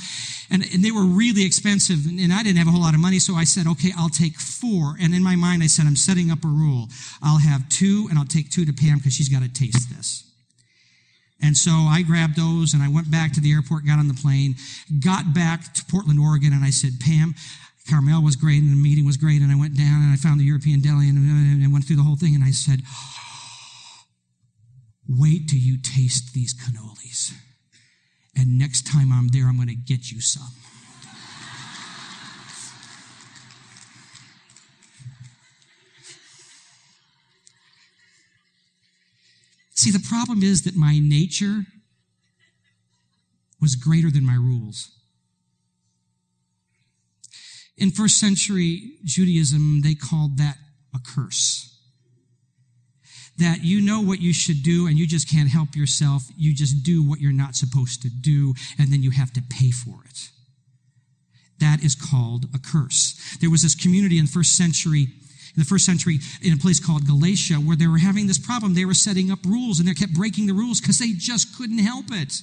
And, 0.50 0.64
and 0.74 0.84
they 0.84 0.92
were 0.92 1.06
really 1.06 1.46
expensive. 1.46 2.06
And, 2.08 2.20
and 2.20 2.34
I 2.34 2.44
didn't 2.44 2.58
have 2.58 2.68
a 2.68 2.72
whole 2.72 2.82
lot 2.82 2.94
of 2.94 3.00
money. 3.00 3.20
So 3.20 3.36
I 3.36 3.44
said, 3.44 3.68
okay, 3.68 3.92
I'll 3.98 4.10
take 4.10 4.36
four. 4.36 4.96
And 5.00 5.14
in 5.14 5.24
my 5.24 5.36
mind, 5.36 5.64
I 5.64 5.68
said, 5.68 5.86
I'm 5.86 5.96
setting 5.96 6.32
up 6.32 6.44
a 6.44 6.48
rule. 6.48 6.88
I'll 7.22 7.40
have 7.40 7.70
two 7.70 8.08
and 8.10 8.18
I'll 8.18 8.26
take 8.26 8.50
two 8.50 8.66
to 8.66 8.74
Pam 8.74 8.98
because 8.98 9.14
she's 9.14 9.30
got 9.30 9.44
to 9.44 9.52
taste 9.52 9.96
this. 9.96 10.24
And 11.44 11.58
so 11.58 11.72
I 11.72 12.04
grabbed 12.04 12.38
those 12.38 12.74
and 12.74 12.82
I 12.82 12.88
went 12.88 13.12
back 13.12 13.34
to 13.34 13.42
the 13.42 13.52
airport, 13.52 13.86
got 13.86 14.00
on 14.00 14.08
the 14.08 14.14
plane, 14.14 14.56
got 15.04 15.34
back 15.34 15.74
to 15.74 15.84
Portland, 15.86 16.20
Oregon, 16.20 16.54
and 16.54 16.64
I 16.64 16.70
said, 16.70 16.94
Pam, 17.02 17.36
Carmel 17.90 18.24
was 18.24 18.36
great 18.36 18.62
and 18.62 18.72
the 18.72 18.76
meeting 18.76 19.06
was 19.06 19.18
great. 19.18 19.42
And 19.42 19.52
I 19.52 19.56
went 19.56 19.76
down 19.76 20.02
and 20.02 20.14
I 20.14 20.16
found 20.16 20.40
the 20.40 20.46
European 20.46 20.82
deli 20.82 21.10
and, 21.10 21.64
I 21.64 21.68
went 21.68 21.86
through 21.86 21.98
the 21.98 22.04
whole 22.04 22.16
thing 22.16 22.36
and 22.36 22.44
I 22.44 22.52
said, 22.52 22.82
wait 25.08 25.50
till 25.50 25.60
you 25.60 25.78
taste 25.82 26.34
these 26.34 26.54
cannolis. 26.54 27.34
And 28.36 28.58
next 28.58 28.88
time 28.88 29.12
I'm 29.12 29.28
there, 29.30 29.48
I'm 29.48 29.58
going 29.58 29.68
to 29.68 29.76
get 29.76 30.12
you 30.12 30.22
some. 30.22 30.50
See, 39.76 39.92
the 39.92 40.06
problem 40.08 40.44
is 40.44 40.64
that 40.64 40.76
my 40.78 41.00
nature 41.00 41.64
was 43.60 43.76
greater 43.76 44.10
than 44.10 44.26
my 44.26 44.36
rules. 44.36 44.92
In 47.78 47.92
first 47.92 48.20
century 48.20 48.94
Judaism, 49.04 49.82
they 49.82 49.96
called 49.96 50.38
that 50.38 50.58
a 50.94 51.00
curse. 51.00 51.70
That 53.38 53.64
you 53.64 53.82
know 53.82 54.02
what 54.02 54.22
you 54.22 54.32
should 54.32 54.62
do 54.62 54.86
and 54.88 54.98
you 54.98 55.08
just 55.08 55.30
can't 55.30 55.50
help 55.50 55.76
yourself. 55.76 56.24
You 56.38 56.54
just 56.54 56.84
do 56.84 57.04
what 57.04 57.20
you're 57.20 57.32
not 57.32 57.56
supposed 57.56 58.04
to 58.04 58.10
do 58.10 58.54
and 58.78 58.94
then 58.94 59.02
you 59.02 59.10
have 59.10 59.34
to 59.34 59.42
pay 59.50 59.72
for 59.72 60.04
it. 60.06 60.30
That 61.60 61.84
is 61.84 61.96
called 61.96 62.46
a 62.54 62.60
curse. 62.60 63.38
There 63.42 63.50
was 63.50 63.64
this 63.64 63.74
community 63.74 64.20
in 64.20 64.26
the 64.26 64.32
first 64.32 64.56
century 64.56 65.08
in 65.56 65.62
the 65.62 65.66
first 65.66 65.86
century 65.86 66.20
in 66.42 66.54
a 66.54 66.58
place 66.58 66.80
called 66.80 67.06
Galatia 67.06 67.56
where 67.56 67.76
they 67.76 67.86
were 67.86 68.00
having 68.00 68.26
this 68.26 68.40
problem. 68.40 68.74
They 68.74 68.86
were 68.86 68.96
setting 68.96 69.30
up 69.30 69.40
rules 69.46 69.80
and 69.80 69.88
they 69.88 69.94
kept 69.94 70.14
breaking 70.14 70.48
the 70.48 70.54
rules 70.54 70.82
because 70.82 70.98
they 70.98 71.14
just 71.14 71.56
couldn't 71.56 71.78
help 71.78 72.06
it. 72.12 72.42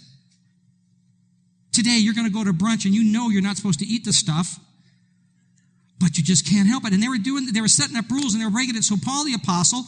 Today, 1.73 1.99
you're 1.99 2.15
going 2.15 2.27
to 2.27 2.33
go 2.33 2.45
to 2.45 2.53
brunch 2.53 2.85
and 2.85 2.95
you 2.95 3.05
know 3.05 3.29
you're 3.29 3.43
not 3.43 3.57
supposed 3.57 3.81
to 3.81 3.87
eat 3.87 4.05
the 4.05 4.13
stuff, 4.13 4.59
but 6.01 6.17
you 6.17 6.25
just 6.25 6.49
can't 6.49 6.67
help 6.67 6.87
it. 6.87 6.93
And 6.93 7.03
they 7.03 7.09
were 7.09 7.19
doing, 7.19 7.47
they 7.53 7.61
were 7.61 7.69
setting 7.69 7.97
up 7.97 8.11
rules 8.11 8.33
and 8.33 8.41
they 8.41 8.47
were 8.47 8.51
breaking 8.51 8.77
it. 8.77 8.85
So 8.85 8.97
Paul 8.97 9.25
the 9.25 9.35
apostle, 9.35 9.85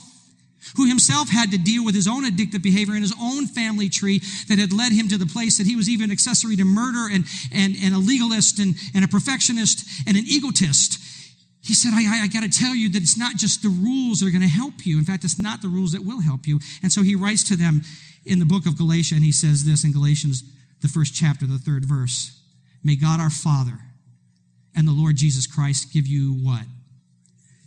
who 0.77 0.87
himself 0.87 1.29
had 1.29 1.51
to 1.51 1.59
deal 1.59 1.85
with 1.85 1.95
his 1.95 2.07
own 2.07 2.25
addictive 2.25 2.63
behavior 2.63 2.95
and 2.95 3.03
his 3.03 3.15
own 3.21 3.47
family 3.47 3.89
tree 3.89 4.21
that 4.49 4.59
had 4.59 4.73
led 4.73 4.93
him 4.93 5.09
to 5.09 5.19
the 5.19 5.27
place 5.27 5.59
that 5.59 5.67
he 5.67 5.75
was 5.75 5.89
even 5.89 6.13
accessory 6.13 6.55
to 6.57 6.65
murder 6.65 7.13
and, 7.13 7.25
and, 7.53 7.75
and 7.83 7.95
a 7.95 7.99
legalist 7.99 8.59
and, 8.59 8.77
and 8.95 9.05
a 9.05 9.09
perfectionist 9.09 10.07
and 10.07 10.17
an 10.17 10.25
egotist. 10.27 11.01
He 11.65 11.75
said, 11.75 11.93
I, 11.95 12.03
I, 12.03 12.25
I 12.25 12.27
got 12.29 12.43
to 12.43 12.51
tell 12.51 12.75
you 12.75 12.91
that 12.91 13.03
it's 13.03 13.19
not 13.19 13.37
just 13.37 13.63
the 13.63 13.69
rules 13.69 14.21
that 14.21 14.27
are 14.27 14.31
going 14.31 14.43
to 14.43 14.49
help 14.49 14.85
you. 14.85 14.99
In 14.99 15.05
fact, 15.05 15.25
it's 15.25 15.41
not 15.41 15.63
the 15.63 15.69
rules 15.69 15.93
that 15.93 16.05
will 16.05 16.21
help 16.21 16.47
you. 16.47 16.61
And 16.83 16.93
so 16.93 17.03
he 17.03 17.15
writes 17.15 17.43
to 17.45 17.57
them 17.57 17.83
in 18.25 18.39
the 18.39 18.45
book 18.45 18.67
of 18.67 18.79
Galatians, 18.79 19.19
and 19.19 19.25
he 19.25 19.33
says 19.33 19.65
this 19.65 19.85
in 19.85 19.93
Galatians, 19.93 20.45
the 20.81 20.89
first 20.89 21.15
chapter, 21.15 21.47
the 21.47 21.59
third 21.59 21.85
verse. 21.85 22.39
May 22.85 22.97
God 22.97 23.21
our 23.21 23.31
Father 23.31 23.79
and 24.75 24.87
the 24.87 24.93
Lord 24.93 25.17
Jesus 25.17 25.47
Christ 25.47 25.93
give 25.93 26.07
you 26.07 26.33
what? 26.33 26.65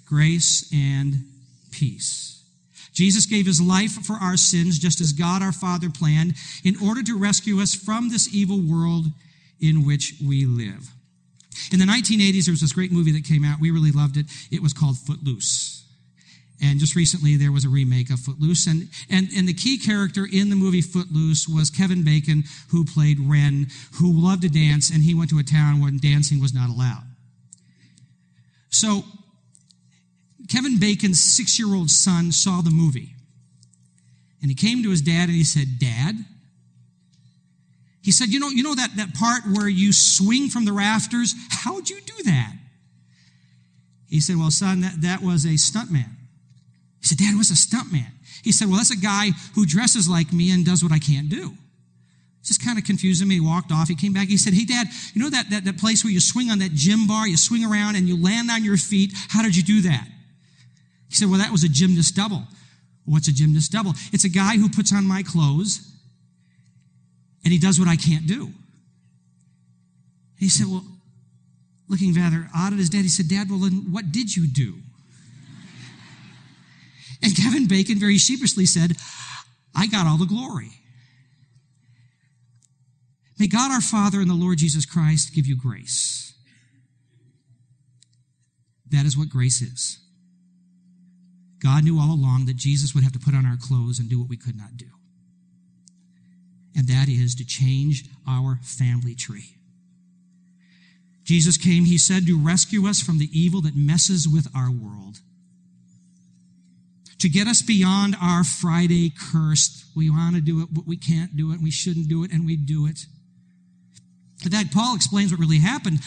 Grace 0.06 0.72
and 0.74 1.26
peace. 1.72 2.44
Jesus 2.94 3.26
gave 3.26 3.46
his 3.46 3.60
life 3.60 3.92
for 4.06 4.14
our 4.14 4.38
sins, 4.38 4.80
just 4.80 5.02
as 5.02 5.12
God 5.12 5.42
our 5.42 5.52
Father 5.52 5.90
planned, 5.90 6.36
in 6.64 6.76
order 6.82 7.04
to 7.04 7.18
rescue 7.18 7.60
us 7.60 7.76
from 7.76 8.10
this 8.10 8.34
evil 8.34 8.60
world 8.60 9.06
in 9.60 9.86
which 9.86 10.14
we 10.26 10.46
live. 10.46 10.90
In 11.72 11.80
the 11.80 11.86
1980s, 11.86 12.46
there 12.46 12.54
was 12.54 12.62
this 12.62 12.74
great 12.74 12.92
movie 12.92 13.12
that 13.12 13.26
came 13.26 13.44
out. 13.44 13.60
We 13.60 13.72
really 13.72 13.92
loved 13.92 14.16
it. 14.18 14.28
It 14.52 14.62
was 14.62 14.74
called 14.74 14.98
Footloose. 14.98 15.75
And 16.62 16.80
just 16.80 16.96
recently, 16.96 17.36
there 17.36 17.52
was 17.52 17.66
a 17.66 17.70
remake 17.70 18.10
of 18.10 18.20
Footloose. 18.20 18.68
And, 18.68 18.88
and, 19.10 19.28
and 19.36 19.48
the 19.48 19.54
key 19.54 19.78
character 19.78 20.26
in 20.32 20.50
the 20.50 20.56
movie 20.56 20.82
Footloose 20.82 21.48
was 21.48 21.70
Kevin 21.70 22.04
Bacon, 22.04 22.44
who 22.70 22.86
played 22.86 23.20
Ren, 23.20 23.68
who 24.00 24.12
loved 24.12 24.44
to 24.44 24.50
dance, 24.50 24.90
and 24.90 25.04
he 25.04 25.14
went 25.14 25.30
to 25.32 25.40
a 25.40 25.44
town 25.44 25.82
where 25.82 25.92
dancing 25.92 26.40
was 26.40 26.54
not 26.54 26.70
allowed. 26.70 27.04
So, 28.70 29.04
Kevin 30.50 30.80
Bacon's 30.80 31.22
six 31.22 31.60
year 31.60 31.76
old 31.76 31.90
son 31.90 32.32
saw 32.32 32.62
the 32.62 32.72
movie. 32.72 33.16
And 34.42 34.52
he 34.52 34.56
came 34.56 34.84
to 34.84 34.92
his 34.92 35.02
dad 35.02 35.28
and 35.28 35.32
he 35.36 35.44
said, 35.44 35.80
Dad, 35.80 36.16
he 38.02 38.12
said, 38.12 38.30
you 38.30 38.40
know, 38.40 38.50
you 38.50 38.62
know 38.62 38.76
that, 38.76 38.96
that 38.98 39.16
part 39.16 39.42
where 39.52 39.68
you 39.68 39.92
swing 39.92 40.50
from 40.50 40.66
the 40.66 40.74
rafters? 40.74 41.34
How'd 41.50 41.90
you 41.90 42.00
do 42.02 42.24
that? 42.26 42.54
He 44.08 44.20
said, 44.20 44.36
well, 44.36 44.52
son, 44.52 44.82
that, 44.82 45.02
that 45.02 45.22
was 45.24 45.46
a 45.46 45.56
stuntman. 45.56 46.12
He 47.06 47.10
said, 47.10 47.20
Dad, 47.20 47.36
what's 47.36 47.52
a 47.52 47.54
stuntman? 47.54 48.08
He 48.44 48.52
said, 48.52 48.68
well, 48.68 48.78
that's 48.78 48.90
a 48.90 48.98
guy 48.98 49.30
who 49.54 49.64
dresses 49.64 50.10
like 50.10 50.34
me 50.34 50.50
and 50.50 50.66
does 50.66 50.82
what 50.82 50.92
I 50.92 50.98
can't 50.98 51.30
do. 51.30 51.54
Just 52.44 52.66
kind 52.66 52.80
of 52.80 52.84
confusing 52.84 53.28
me. 53.28 53.36
He 53.36 53.42
walked 53.42 53.72
off. 53.72 53.88
He 53.88 53.96
came 53.96 54.12
back. 54.12 54.28
He 54.28 54.38
said, 54.38 54.54
Hey, 54.54 54.66
Dad, 54.66 54.88
you 55.14 55.22
know 55.22 55.30
that, 55.30 55.50
that, 55.52 55.66
that 55.66 55.78
place 55.78 56.04
where 56.04 56.14
you 56.14 56.20
swing 56.20 56.50
on 56.50 56.60
that 56.60 56.72
gym 56.74 57.08
bar, 57.08 57.28
you 57.28 57.38
swing 57.38 57.64
around 57.64 57.96
and 57.96 58.08
you 58.08 58.22
land 58.22 58.50
on 58.52 58.64
your 58.64 58.78
feet? 58.78 59.14
How 59.30 59.42
did 59.42 59.56
you 59.56 59.64
do 59.64 59.82
that? 59.82 60.08
He 61.10 61.16
said, 61.16 61.28
Well, 61.28 61.40
that 61.40 61.52
was 61.52 61.64
a 61.64 61.70
gymnast 61.70 62.16
double. 62.16 62.44
What's 63.06 63.28
a 63.28 63.34
gymnast 63.34 63.72
double? 63.72 63.94
It's 64.14 64.26
a 64.26 64.30
guy 64.30 64.58
who 64.58 64.70
puts 64.70 64.94
on 64.94 65.06
my 65.06 65.24
clothes 65.24 65.92
and 67.44 67.52
he 67.52 67.58
does 67.58 67.80
what 67.80 67.88
I 67.88 67.96
can't 67.96 68.28
do. 68.28 68.52
He 70.38 70.50
said, 70.50 70.68
Well, 70.68 70.86
looking 71.88 72.14
rather 72.14 72.48
odd 72.56 72.74
at 72.74 72.80
his 72.80 72.90
dad, 72.90 73.02
he 73.02 73.10
said, 73.10 73.28
Dad, 73.28 73.50
well, 73.50 73.60
then 73.60 73.92
what 73.92 74.12
did 74.12 74.36
you 74.36 74.48
do? 74.48 74.76
And 77.24 77.36
Kevin 77.36 77.68
Bacon 77.68 78.00
very 78.00 78.18
sheepishly 78.18 78.66
said, 78.66 78.98
I 79.76 79.88
got 79.88 80.08
all 80.08 80.18
the 80.18 80.26
glory. 80.26 80.72
May 83.38 83.48
God 83.48 83.72
our 83.72 83.82
Father 83.82 84.22
and 84.22 84.30
the 84.30 84.34
Lord 84.34 84.58
Jesus 84.58 84.86
Christ 84.86 85.34
give 85.34 85.46
you 85.46 85.58
grace. 85.58 86.34
That 88.92 89.06
is 89.06 89.18
what 89.18 89.30
grace 89.30 89.62
is. 89.62 90.00
God 91.62 91.84
knew 91.84 92.00
all 92.00 92.14
along 92.14 92.46
that 92.46 92.56
Jesus 92.56 92.94
would 92.94 93.04
have 93.04 93.14
to 93.14 93.20
put 93.20 93.34
on 93.34 93.46
our 93.46 93.58
clothes 93.58 94.00
and 94.00 94.10
do 94.10 94.20
what 94.20 94.30
we 94.30 94.38
could 94.38 94.56
not 94.56 94.78
do. 94.78 94.86
And 96.76 96.88
that 96.88 97.08
is 97.10 97.36
to 97.36 97.46
change 97.46 98.06
our 98.28 98.60
family 98.62 99.16
tree. 99.16 99.56
Jesus 101.24 101.58
came, 101.58 101.86
he 101.86 101.98
said, 101.98 102.28
to 102.28 102.38
rescue 102.38 102.88
us 102.88 103.02
from 103.02 103.18
the 103.18 103.30
evil 103.34 103.62
that 103.62 103.76
messes 103.76 104.28
with 104.28 104.48
our 104.56 104.70
world. 104.70 105.22
To 107.20 107.30
get 107.30 107.48
us 107.48 107.62
beyond 107.62 108.16
our 108.22 108.44
Friday 108.44 109.12
curse. 109.32 109.86
We 109.96 110.10
want 110.10 110.36
to 110.36 110.42
do 110.42 110.62
it, 110.62 110.70
but 110.72 110.86
we 110.86 110.98
can't 110.98 111.36
do 111.36 111.52
it, 111.52 111.56
and 111.56 111.64
we 111.64 111.72
shouldn't 111.72 112.10
do 112.10 112.24
it, 112.24 112.32
and 112.32 112.46
we 112.46 112.58
do 112.58 112.86
it. 112.88 113.06
In 114.44 114.52
fact, 114.52 114.74
Paul 114.74 114.96
explains 114.96 115.32
what 115.32 115.40
really 115.40 115.60
happened 115.60 116.00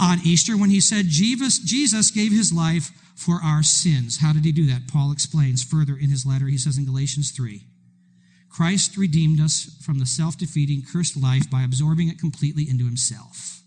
on 0.00 0.18
Easter 0.24 0.56
when 0.56 0.70
he 0.70 0.80
said 0.80 1.06
Jesus, 1.08 1.58
Jesus 1.58 2.10
gave 2.10 2.32
his 2.32 2.52
life 2.52 2.90
for 3.14 3.40
our 3.42 3.62
sins. 3.62 4.18
How 4.20 4.32
did 4.32 4.44
he 4.44 4.52
do 4.52 4.66
that? 4.66 4.88
Paul 4.88 5.12
explains 5.12 5.62
further 5.62 5.96
in 5.96 6.10
his 6.10 6.26
letter. 6.26 6.46
He 6.46 6.58
says 6.58 6.78
in 6.78 6.84
Galatians 6.84 7.30
3 7.30 7.62
Christ 8.50 8.96
redeemed 8.96 9.40
us 9.40 9.76
from 9.82 9.98
the 9.98 10.06
self 10.06 10.38
defeating, 10.38 10.82
cursed 10.82 11.20
life 11.20 11.50
by 11.50 11.62
absorbing 11.62 12.08
it 12.08 12.18
completely 12.18 12.68
into 12.68 12.84
himself. 12.84 13.60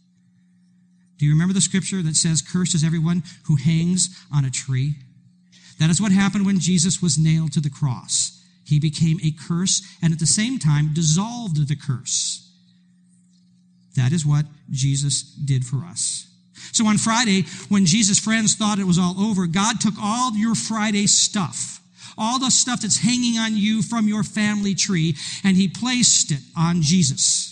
Do 1.18 1.26
you 1.26 1.32
remember 1.32 1.54
the 1.54 1.62
scripture 1.62 2.02
that 2.02 2.16
says, 2.16 2.42
Cursed 2.42 2.74
is 2.74 2.84
everyone 2.84 3.24
who 3.46 3.58
hangs 3.58 4.10
on 4.34 4.46
a 4.46 4.50
tree? 4.50 4.96
That 5.80 5.90
is 5.90 6.02
what 6.02 6.12
happened 6.12 6.46
when 6.46 6.60
Jesus 6.60 7.02
was 7.02 7.18
nailed 7.18 7.54
to 7.54 7.62
the 7.62 7.70
cross. 7.70 8.44
He 8.66 8.80
became 8.80 9.20
a 9.24 9.32
curse 9.32 9.82
and 10.02 10.14
at 10.14 10.20
the 10.20 10.28
same 10.28 10.60
time 10.60 10.94
dissolved 10.94 11.68
the 11.68 11.76
curse. 11.76 12.46
That 13.96 14.12
is 14.12 14.26
what 14.26 14.46
Jesus 14.70 15.24
did 15.24 15.66
for 15.66 15.84
us. 15.86 16.28
So 16.72 16.86
on 16.86 16.98
Friday, 16.98 17.46
when 17.70 17.86
Jesus' 17.86 18.20
friends 18.20 18.56
thought 18.56 18.80
it 18.80 18.86
was 18.86 19.00
all 19.00 19.20
over, 19.20 19.48
God 19.48 19.82
took 19.82 19.96
all 20.02 20.36
your 20.36 20.56
Friday 20.56 21.08
stuff, 21.08 21.82
all 22.18 22.38
the 22.38 22.52
stuff 22.52 22.82
that's 22.82 23.00
hanging 23.00 23.38
on 23.38 23.58
you 23.58 23.82
from 23.82 24.08
your 24.08 24.24
family 24.24 24.76
tree, 24.76 25.16
and 25.44 25.58
he 25.58 25.68
placed 25.68 26.32
it 26.32 26.42
on 26.58 26.82
Jesus. 26.82 27.49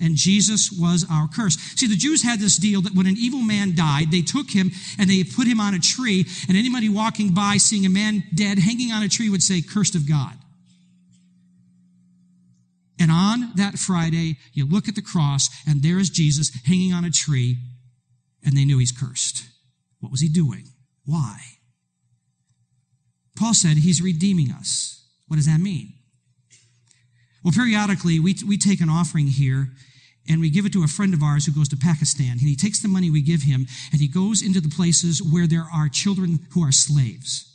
And 0.00 0.16
Jesus 0.16 0.72
was 0.72 1.06
our 1.10 1.28
curse. 1.28 1.56
See, 1.76 1.86
the 1.86 1.96
Jews 1.96 2.22
had 2.22 2.40
this 2.40 2.56
deal 2.56 2.82
that 2.82 2.94
when 2.94 3.06
an 3.06 3.16
evil 3.16 3.42
man 3.42 3.74
died, 3.76 4.10
they 4.10 4.22
took 4.22 4.50
him 4.50 4.72
and 4.98 5.08
they 5.08 5.22
put 5.22 5.46
him 5.46 5.60
on 5.60 5.74
a 5.74 5.78
tree, 5.78 6.26
and 6.48 6.56
anybody 6.56 6.88
walking 6.88 7.32
by 7.32 7.58
seeing 7.58 7.86
a 7.86 7.90
man 7.90 8.24
dead 8.34 8.58
hanging 8.58 8.90
on 8.90 9.02
a 9.02 9.08
tree 9.08 9.30
would 9.30 9.42
say, 9.42 9.62
Cursed 9.62 9.94
of 9.94 10.08
God. 10.08 10.34
And 12.98 13.10
on 13.10 13.52
that 13.56 13.78
Friday, 13.78 14.36
you 14.52 14.66
look 14.66 14.88
at 14.88 14.94
the 14.94 15.02
cross, 15.02 15.48
and 15.66 15.82
there 15.82 15.98
is 15.98 16.10
Jesus 16.10 16.50
hanging 16.64 16.92
on 16.92 17.04
a 17.04 17.10
tree, 17.10 17.58
and 18.44 18.56
they 18.56 18.64
knew 18.64 18.78
he's 18.78 18.92
cursed. 18.92 19.44
What 20.00 20.10
was 20.10 20.20
he 20.20 20.28
doing? 20.28 20.68
Why? 21.04 21.38
Paul 23.36 23.54
said 23.54 23.78
he's 23.78 24.00
redeeming 24.00 24.50
us. 24.50 25.04
What 25.26 25.36
does 25.36 25.46
that 25.46 25.60
mean? 25.60 25.93
Well, 27.44 27.52
periodically, 27.52 28.18
we, 28.18 28.34
we 28.46 28.56
take 28.56 28.80
an 28.80 28.88
offering 28.88 29.26
here 29.26 29.68
and 30.26 30.40
we 30.40 30.48
give 30.48 30.64
it 30.64 30.72
to 30.72 30.82
a 30.82 30.88
friend 30.88 31.12
of 31.12 31.22
ours 31.22 31.44
who 31.44 31.52
goes 31.52 31.68
to 31.68 31.76
Pakistan. 31.76 32.32
And 32.32 32.40
he 32.40 32.56
takes 32.56 32.80
the 32.80 32.88
money 32.88 33.10
we 33.10 33.20
give 33.20 33.42
him 33.42 33.66
and 33.92 34.00
he 34.00 34.08
goes 34.08 34.42
into 34.42 34.60
the 34.60 34.70
places 34.70 35.22
where 35.22 35.46
there 35.46 35.66
are 35.72 35.88
children 35.90 36.40
who 36.52 36.64
are 36.64 36.72
slaves. 36.72 37.50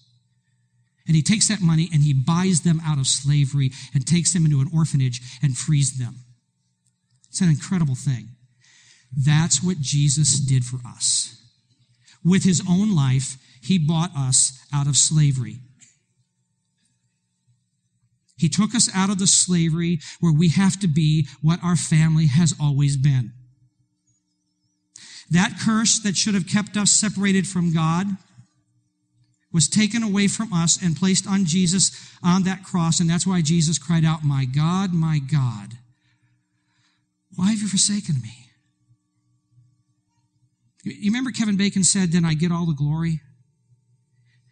And 1.07 1.15
he 1.15 1.23
takes 1.23 1.47
that 1.47 1.61
money 1.61 1.89
and 1.91 2.03
he 2.03 2.13
buys 2.13 2.61
them 2.61 2.79
out 2.85 2.99
of 2.99 3.07
slavery 3.07 3.71
and 3.95 4.05
takes 4.05 4.31
them 4.31 4.45
into 4.45 4.61
an 4.61 4.69
orphanage 4.71 5.21
and 5.41 5.57
frees 5.57 5.97
them. 5.97 6.17
It's 7.29 7.41
an 7.41 7.49
incredible 7.49 7.95
thing. 7.95 8.29
That's 9.17 9.63
what 9.63 9.79
Jesus 9.79 10.39
did 10.39 10.63
for 10.63 10.77
us. 10.87 11.35
With 12.23 12.43
his 12.43 12.61
own 12.69 12.95
life, 12.95 13.37
he 13.59 13.79
bought 13.79 14.11
us 14.15 14.59
out 14.71 14.85
of 14.85 14.97
slavery. 14.97 15.57
He 18.39 18.49
took 18.49 18.73
us 18.73 18.89
out 18.95 19.09
of 19.09 19.19
the 19.19 19.27
slavery 19.27 19.99
where 20.19 20.33
we 20.33 20.49
have 20.49 20.79
to 20.79 20.87
be 20.87 21.27
what 21.41 21.59
our 21.63 21.75
family 21.75 22.27
has 22.27 22.55
always 22.59 22.95
been. 22.95 23.33
That 25.29 25.59
curse 25.63 25.99
that 25.99 26.15
should 26.15 26.33
have 26.33 26.47
kept 26.47 26.77
us 26.77 26.89
separated 26.89 27.47
from 27.47 27.73
God 27.73 28.07
was 29.51 29.67
taken 29.67 30.03
away 30.03 30.27
from 30.27 30.53
us 30.53 30.81
and 30.81 30.95
placed 30.95 31.27
on 31.27 31.45
Jesus 31.45 31.91
on 32.23 32.43
that 32.43 32.63
cross. 32.63 32.99
And 32.99 33.09
that's 33.09 33.27
why 33.27 33.41
Jesus 33.41 33.77
cried 33.77 34.05
out, 34.05 34.23
My 34.23 34.45
God, 34.45 34.93
my 34.93 35.19
God, 35.19 35.73
Why 37.35 37.51
have 37.51 37.59
you 37.59 37.67
forsaken 37.67 38.15
me? 38.21 38.51
You 40.83 41.11
remember 41.11 41.31
Kevin 41.31 41.57
Bacon 41.57 41.83
said, 41.83 42.11
Then 42.11 42.25
I 42.25 42.33
get 42.33 42.51
all 42.51 42.65
the 42.65 42.73
glory? 42.73 43.21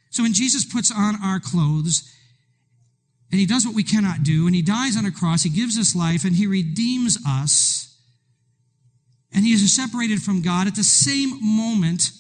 So 0.10 0.24
when 0.24 0.34
Jesus 0.34 0.66
puts 0.66 0.92
on 0.92 1.16
our 1.24 1.40
clothes, 1.40 2.12
and 3.32 3.40
he 3.40 3.46
does 3.46 3.66
what 3.66 3.76
we 3.76 3.84
cannot 3.84 4.24
do, 4.24 4.46
and 4.46 4.56
he 4.56 4.62
dies 4.62 4.96
on 4.96 5.06
a 5.06 5.12
cross, 5.12 5.44
he 5.44 5.50
gives 5.50 5.78
us 5.78 5.96
life, 5.96 6.24
and 6.24 6.36
he 6.36 6.48
redeems 6.48 7.18
us, 7.28 7.98
and 9.34 9.46
he 9.46 9.52
is 9.52 9.76
separated 9.76 10.22
from 10.22 10.42
God 10.42 10.68
at 10.68 10.76
the 10.76 10.84
same 10.84 11.38
moment. 11.42 12.12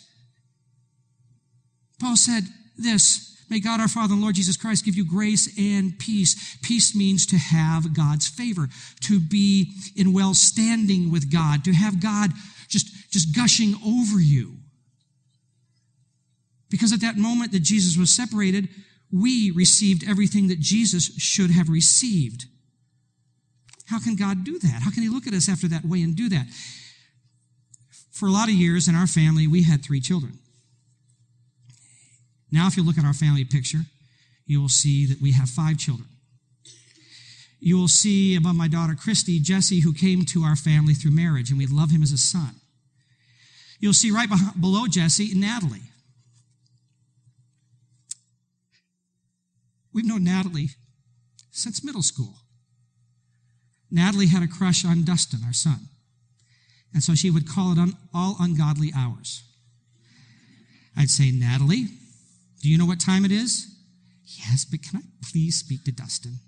Paul 1.99 2.17
said 2.17 2.43
this 2.77 3.27
May 3.49 3.61
God 3.61 3.79
our 3.79 3.87
Father 3.87 4.13
and 4.13 4.21
Lord 4.21 4.35
Jesus 4.35 4.57
Christ 4.57 4.83
give 4.83 4.95
you 4.95 5.05
grace 5.05 5.57
and 5.57 5.97
peace. 5.97 6.57
Peace 6.61 6.95
means 6.95 7.25
to 7.27 7.37
have 7.37 7.95
God's 7.95 8.27
favor, 8.27 8.67
to 9.01 9.19
be 9.19 9.73
in 9.95 10.13
well 10.13 10.33
standing 10.33 11.11
with 11.11 11.31
God, 11.31 11.63
to 11.63 11.73
have 11.73 12.01
God 12.01 12.31
just, 12.67 13.09
just 13.09 13.33
gushing 13.35 13.75
over 13.85 14.19
you. 14.19 14.57
Because 16.69 16.91
at 16.91 17.01
that 17.01 17.15
moment 17.15 17.53
that 17.53 17.63
Jesus 17.63 17.97
was 17.97 18.11
separated, 18.11 18.67
we 19.11 19.51
received 19.51 20.07
everything 20.07 20.47
that 20.47 20.59
Jesus 20.59 21.15
should 21.17 21.51
have 21.51 21.69
received. 21.69 22.45
How 23.85 23.99
can 23.99 24.15
God 24.15 24.43
do 24.43 24.59
that? 24.59 24.81
How 24.83 24.91
can 24.91 25.03
He 25.03 25.09
look 25.09 25.27
at 25.27 25.33
us 25.33 25.47
after 25.47 25.67
that 25.69 25.85
way 25.85 26.01
and 26.01 26.15
do 26.15 26.29
that? 26.29 26.47
For 28.11 28.27
a 28.27 28.31
lot 28.31 28.49
of 28.49 28.55
years 28.55 28.87
in 28.87 28.95
our 28.95 29.07
family, 29.07 29.47
we 29.47 29.63
had 29.63 29.83
three 29.83 30.01
children. 30.01 30.39
Now, 32.51 32.67
if 32.67 32.75
you 32.75 32.83
look 32.83 32.97
at 32.97 33.05
our 33.05 33.13
family 33.13 33.45
picture, 33.45 33.81
you 34.45 34.61
will 34.61 34.69
see 34.69 35.05
that 35.05 35.21
we 35.21 35.33
have 35.33 35.49
five 35.49 35.77
children. 35.77 36.07
You 37.59 37.77
will 37.77 37.87
see 37.87 38.35
above 38.35 38.55
my 38.55 38.67
daughter 38.67 38.95
Christy, 38.95 39.39
Jesse, 39.39 39.81
who 39.81 39.93
came 39.93 40.25
to 40.25 40.43
our 40.43 40.55
family 40.55 40.93
through 40.93 41.11
marriage, 41.11 41.49
and 41.49 41.57
we 41.57 41.65
love 41.65 41.91
him 41.91 42.03
as 42.03 42.11
a 42.11 42.17
son. 42.17 42.55
You'll 43.79 43.93
see 43.93 44.11
right 44.11 44.29
below 44.59 44.87
Jesse, 44.87 45.33
Natalie. 45.35 45.86
We've 49.97 50.05
known 50.05 50.25
Natalie 50.25 50.69
since 51.49 51.83
middle 51.83 52.03
school. 52.03 52.35
Natalie 53.89 54.27
had 54.27 54.43
a 54.43 54.47
crush 54.47 54.85
on 54.85 55.03
Dustin, 55.03 55.39
our 55.43 55.53
son. 55.53 55.89
And 56.93 57.01
so 57.01 57.15
she 57.15 57.31
would 57.31 57.49
call 57.49 57.71
it 57.71 57.79
on 57.79 57.97
all 58.13 58.35
ungodly 58.39 58.91
hours. 58.95 59.41
I'd 60.95 61.09
say, 61.09 61.31
Natalie, 61.31 61.87
do 62.61 62.69
you 62.69 62.77
know 62.77 62.85
what 62.85 62.99
time 62.99 63.25
it 63.25 63.31
is? 63.31 63.75
Yes, 64.23 64.65
but 64.65 64.83
can 64.83 64.99
I 64.99 65.01
please 65.31 65.55
speak 65.55 65.83
to 65.85 65.91
Dustin? 65.91 66.41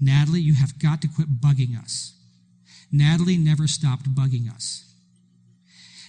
Natalie, 0.00 0.40
you 0.40 0.54
have 0.54 0.80
got 0.80 1.00
to 1.02 1.08
quit 1.08 1.40
bugging 1.40 1.80
us. 1.80 2.18
Natalie 2.90 3.36
never 3.36 3.68
stopped 3.68 4.12
bugging 4.12 4.52
us. 4.52 4.92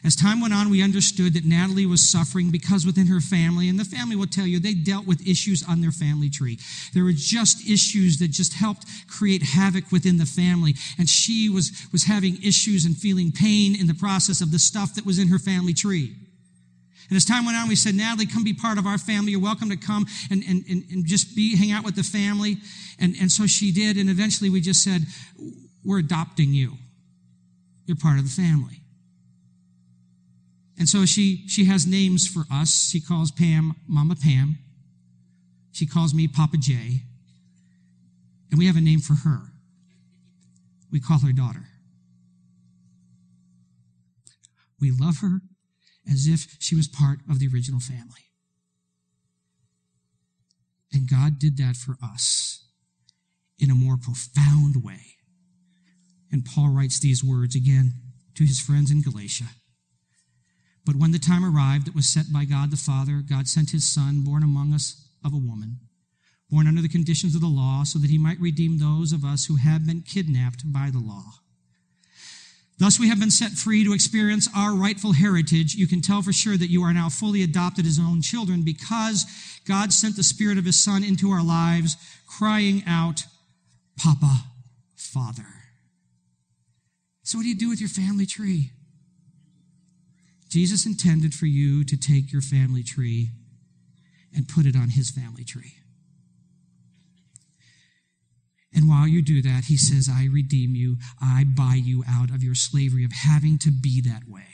As 0.04 0.16
time 0.16 0.42
went 0.42 0.54
on, 0.54 0.70
we 0.70 0.84
understood 0.84 1.34
that 1.34 1.44
Natalie 1.44 1.86
was 1.86 2.08
suffering 2.08 2.52
because 2.52 2.86
within 2.86 3.08
her 3.08 3.20
family, 3.20 3.68
and 3.68 3.80
the 3.80 3.86
family 3.86 4.16
will 4.16 4.28
tell 4.28 4.46
you, 4.46 4.60
they 4.60 4.76
dealt 4.76 5.08
with 5.08 5.28
issues 5.28 5.64
on 5.68 5.82
their 5.82 5.92
family 5.92 6.30
tree. 6.30 6.60
There 6.94 7.04
were 7.04 7.14
just 7.16 7.68
issues 7.68 8.20
that 8.20 8.30
just 8.30 8.54
helped 8.54 8.86
create 9.08 9.42
havoc 9.42 9.92
within 9.92 10.18
the 10.18 10.26
family. 10.26 10.76
And 11.00 11.10
she 11.10 11.50
was, 11.50 11.88
was 11.92 12.04
having 12.04 12.42
issues 12.44 12.86
and 12.86 12.96
feeling 12.96 13.32
pain 13.32 13.76
in 13.76 13.88
the 13.88 13.96
process 13.96 14.40
of 14.42 14.52
the 14.52 14.60
stuff 14.60 14.94
that 14.96 15.06
was 15.06 15.18
in 15.18 15.30
her 15.30 15.40
family 15.40 15.74
tree. 15.74 16.16
And 17.10 17.16
as 17.16 17.26
time 17.26 17.46
went 17.46 17.58
on, 17.58 17.68
we 17.68 17.76
said, 17.76 17.96
Natalie, 17.96 18.26
come 18.26 18.44
be 18.44 18.54
part 18.54 18.78
of 18.78 18.86
our 18.86 18.98
family. 18.98 19.32
You're 19.32 19.42
welcome 19.42 19.70
to 19.70 19.78
come 19.78 20.06
and, 20.30 20.44
and, 20.48 20.64
and, 20.70 20.84
and 20.92 21.06
just 21.06 21.36
be, 21.36 21.56
hang 21.56 21.72
out 21.72 21.86
with 21.86 21.96
the 21.96 22.04
family. 22.04 22.58
And, 23.00 23.16
and 23.20 23.32
so 23.32 23.48
she 23.48 23.72
did. 23.72 23.98
And 23.98 24.10
eventually 24.10 24.50
we 24.50 24.62
just 24.62 24.84
said, 24.84 25.04
we're 25.84 26.00
adopting 26.00 26.54
you. 26.54 26.74
You're 27.86 27.98
part 27.98 28.20
of 28.20 28.26
the 28.26 28.30
family. 28.30 28.82
And 30.78 30.88
so 30.88 31.06
she, 31.06 31.48
she 31.48 31.66
has 31.66 31.88
names 31.88 32.28
for 32.28 32.44
us. 32.52 32.90
She 32.90 33.02
calls 33.02 33.32
Pam 33.32 33.76
Mama 33.88 34.16
Pam. 34.16 34.60
She 35.72 35.88
calls 35.88 36.14
me 36.14 36.28
Papa 36.28 36.58
J. 36.58 37.04
And 38.52 38.60
we 38.60 38.68
have 38.68 38.78
a 38.78 38.82
name 38.82 39.00
for 39.00 39.16
her. 39.16 39.54
We 40.92 41.00
call 41.00 41.20
her 41.20 41.34
daughter. 41.34 41.66
We 44.80 44.92
love 44.92 45.20
her 45.22 45.42
as 46.10 46.28
if 46.28 46.56
she 46.60 46.76
was 46.76 46.88
part 46.88 47.20
of 47.30 47.40
the 47.40 47.48
original 47.52 47.80
family. 47.80 48.32
And 50.94 51.10
God 51.10 51.40
did 51.40 51.58
that 51.58 51.76
for 51.76 51.98
us 52.02 52.66
in 53.60 53.70
a 53.70 53.76
more 53.76 53.98
profound 53.98 54.84
way. 54.84 55.18
And 56.32 56.46
Paul 56.46 56.70
writes 56.70 57.00
these 57.00 57.24
words 57.24 57.56
again 57.56 57.94
to 58.36 58.44
his 58.44 58.60
friends 58.60 58.92
in 58.92 59.02
Galatia. 59.02 59.46
But 60.88 60.96
when 60.96 61.12
the 61.12 61.20
time 61.20 61.44
arrived 61.44 61.86
that 61.86 61.96
was 61.96 62.08
set 62.08 62.32
by 62.32 62.46
God 62.46 62.72
the 62.72 62.78
Father, 62.78 63.22
God 63.30 63.50
sent 63.50 63.72
his 63.72 63.86
Son, 63.86 64.22
born 64.22 64.42
among 64.42 64.74
us 64.74 65.06
of 65.24 65.34
a 65.34 65.38
woman, 65.38 65.80
born 66.50 66.66
under 66.66 66.82
the 66.82 66.88
conditions 66.88 67.36
of 67.36 67.42
the 67.42 67.48
law, 67.48 67.84
so 67.84 68.00
that 68.00 68.10
he 68.10 68.18
might 68.18 68.40
redeem 68.40 68.78
those 68.78 69.12
of 69.12 69.26
us 69.26 69.48
who 69.48 69.58
have 69.58 69.86
been 69.86 70.02
kidnapped 70.02 70.72
by 70.72 70.90
the 70.90 71.00
law. 71.00 71.26
Thus 72.80 73.02
we 73.02 73.10
have 73.10 73.20
been 73.20 73.32
set 73.32 73.52
free 73.52 73.84
to 73.84 73.92
experience 73.92 74.48
our 74.56 74.74
rightful 74.74 75.12
heritage. 75.12 75.76
You 75.76 75.88
can 75.88 76.00
tell 76.00 76.22
for 76.22 76.32
sure 76.32 76.56
that 76.56 76.70
you 76.70 76.84
are 76.84 76.94
now 76.94 77.10
fully 77.10 77.44
adopted 77.44 77.86
as 77.86 78.00
own 78.00 78.22
children 78.22 78.64
because 78.64 79.26
God 79.68 79.92
sent 79.92 80.16
the 80.16 80.24
Spirit 80.24 80.58
of 80.58 80.64
His 80.64 80.82
Son 80.82 81.04
into 81.04 81.32
our 81.32 81.44
lives, 81.44 81.98
crying 82.28 82.84
out, 82.88 83.26
Papa, 83.98 84.46
Father. 84.96 85.48
So 87.24 87.38
what 87.38 87.44
do 87.44 87.50
you 87.50 87.58
do 87.58 87.68
with 87.68 87.82
your 87.82 87.90
family 87.90 88.26
tree? 88.26 88.72
Jesus 90.50 90.86
intended 90.86 91.34
for 91.34 91.46
you 91.46 91.84
to 91.84 91.98
take 91.98 92.32
your 92.32 92.42
family 92.42 92.84
tree 92.84 93.32
and 94.36 94.48
put 94.48 94.66
it 94.66 94.76
on 94.76 94.90
his 94.90 95.10
family 95.10 95.44
tree. 95.44 95.74
And 98.74 98.88
while 98.88 99.08
you 99.08 99.22
do 99.24 99.42
that, 99.42 99.66
he 99.66 99.78
says, 99.78 100.10
I 100.12 100.28
redeem 100.32 100.76
you. 100.76 100.98
I 101.22 101.46
buy 101.46 101.80
you 101.84 102.04
out 102.08 102.30
of 102.30 102.44
your 102.44 102.54
slavery 102.54 103.04
of 103.04 103.12
having 103.12 103.58
to 103.60 103.72
be 103.72 104.02
that 104.02 104.24
way. 104.28 104.46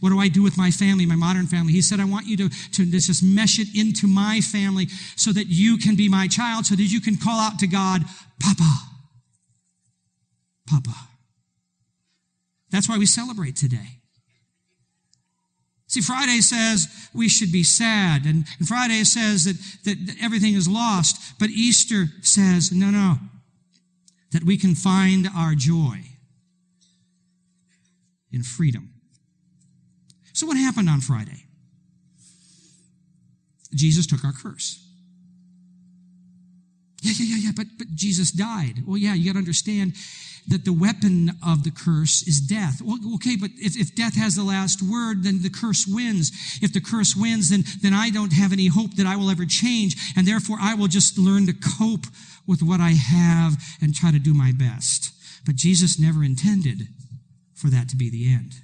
What 0.00 0.10
do 0.10 0.18
I 0.18 0.28
do 0.28 0.42
with 0.42 0.56
my 0.56 0.70
family, 0.70 1.06
my 1.06 1.16
modern 1.16 1.46
family? 1.46 1.72
He 1.72 1.82
said, 1.82 2.00
I 2.00 2.04
want 2.04 2.26
you 2.26 2.36
to, 2.36 2.48
to 2.48 2.86
just 2.86 3.22
mesh 3.22 3.58
it 3.58 3.68
into 3.74 4.06
my 4.06 4.40
family 4.40 4.88
so 5.16 5.32
that 5.32 5.46
you 5.48 5.76
can 5.78 5.96
be 5.96 6.08
my 6.08 6.28
child, 6.28 6.66
so 6.66 6.74
that 6.74 6.82
you 6.82 7.00
can 7.00 7.16
call 7.16 7.38
out 7.38 7.58
to 7.58 7.66
God, 7.66 8.02
Papa. 8.40 8.72
Papa. 10.68 11.08
That's 12.70 12.88
why 12.88 12.98
we 12.98 13.06
celebrate 13.06 13.56
today. 13.56 14.00
See, 15.94 16.00
Friday 16.00 16.40
says 16.40 16.88
we 17.14 17.28
should 17.28 17.52
be 17.52 17.62
sad, 17.62 18.24
and, 18.26 18.48
Friday 18.66 19.04
says 19.04 19.44
that, 19.44 19.56
that, 19.84 20.06
that 20.08 20.16
everything 20.20 20.54
is 20.54 20.66
lost, 20.66 21.38
but 21.38 21.50
Easter 21.50 22.06
says, 22.20 22.72
no, 22.72 22.90
no, 22.90 23.14
that 24.32 24.42
we 24.42 24.56
can 24.56 24.74
find 24.74 25.28
our 25.36 25.54
joy 25.54 26.00
in 28.32 28.42
freedom. 28.42 28.90
So, 30.32 30.48
what 30.48 30.56
happened 30.56 30.90
on 30.90 31.00
Friday? 31.00 31.44
Jesus 33.72 34.04
took 34.04 34.24
our 34.24 34.32
curse. 34.32 34.84
Yeah, 37.02 37.12
yeah, 37.18 37.36
yeah, 37.36 37.42
yeah, 37.44 37.50
but, 37.54 37.66
but 37.78 37.94
Jesus 37.94 38.32
died. 38.32 38.82
Well, 38.84 38.96
yeah, 38.96 39.14
you 39.14 39.26
got 39.26 39.34
to 39.34 39.38
understand 39.38 39.92
that 40.48 40.64
the 40.64 40.72
weapon 40.72 41.30
of 41.46 41.64
the 41.64 41.70
curse 41.70 42.22
is 42.26 42.40
death. 42.40 42.82
Okay, 43.14 43.36
but 43.36 43.50
if, 43.56 43.76
if 43.76 43.94
death 43.94 44.16
has 44.16 44.36
the 44.36 44.44
last 44.44 44.82
word, 44.82 45.24
then 45.24 45.42
the 45.42 45.50
curse 45.50 45.86
wins. 45.86 46.30
If 46.60 46.72
the 46.72 46.80
curse 46.80 47.16
wins, 47.16 47.50
then, 47.50 47.64
then 47.82 47.94
I 47.94 48.10
don't 48.10 48.32
have 48.32 48.52
any 48.52 48.66
hope 48.66 48.96
that 48.96 49.06
I 49.06 49.16
will 49.16 49.30
ever 49.30 49.46
change, 49.46 49.96
and 50.16 50.26
therefore 50.26 50.58
I 50.60 50.74
will 50.74 50.88
just 50.88 51.18
learn 51.18 51.46
to 51.46 51.54
cope 51.54 52.06
with 52.46 52.62
what 52.62 52.80
I 52.80 52.90
have 52.90 53.56
and 53.80 53.94
try 53.94 54.10
to 54.10 54.18
do 54.18 54.34
my 54.34 54.52
best. 54.52 55.12
But 55.46 55.56
Jesus 55.56 55.98
never 55.98 56.22
intended 56.22 56.88
for 57.54 57.68
that 57.68 57.88
to 57.90 57.96
be 57.96 58.10
the 58.10 58.28
end. 58.28 58.54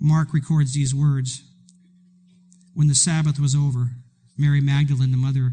Mark 0.00 0.32
records 0.32 0.74
these 0.74 0.94
words. 0.94 1.42
When 2.74 2.88
the 2.88 2.94
Sabbath 2.94 3.38
was 3.38 3.54
over, 3.54 3.90
Mary 4.36 4.60
Magdalene, 4.60 5.12
the 5.12 5.16
mother 5.16 5.52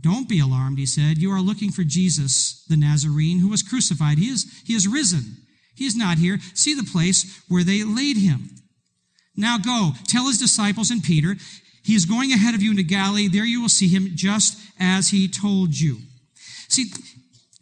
Don't 0.00 0.28
be 0.28 0.40
alarmed, 0.40 0.78
he 0.78 0.86
said. 0.86 1.18
You 1.18 1.30
are 1.32 1.40
looking 1.40 1.70
for 1.70 1.82
Jesus, 1.82 2.64
the 2.68 2.76
Nazarene, 2.76 3.38
who 3.38 3.48
was 3.48 3.62
crucified. 3.62 4.18
He 4.18 4.28
is, 4.28 4.46
he 4.66 4.74
is 4.74 4.86
risen. 4.86 5.38
He 5.74 5.86
is 5.86 5.96
not 5.96 6.18
here. 6.18 6.38
See 6.54 6.74
the 6.74 6.84
place 6.90 7.42
where 7.48 7.64
they 7.64 7.84
laid 7.84 8.16
him. 8.16 8.50
Now 9.36 9.58
go, 9.58 9.92
tell 10.06 10.26
his 10.26 10.38
disciples 10.38 10.90
and 10.90 11.02
Peter, 11.02 11.36
he 11.84 11.94
is 11.94 12.06
going 12.06 12.32
ahead 12.32 12.54
of 12.54 12.62
you 12.62 12.70
into 12.70 12.82
Galilee. 12.82 13.28
There 13.28 13.44
you 13.44 13.60
will 13.60 13.68
see 13.68 13.88
him 13.88 14.10
just 14.14 14.58
as 14.80 15.10
he 15.10 15.28
told 15.28 15.78
you. 15.78 15.98
See, 16.68 16.86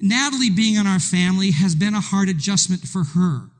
Natalie 0.00 0.50
being 0.50 0.76
in 0.76 0.86
our 0.86 1.00
family 1.00 1.50
has 1.50 1.74
been 1.74 1.94
a 1.94 2.00
hard 2.00 2.28
adjustment 2.28 2.82
for 2.82 3.04
her 3.04 3.50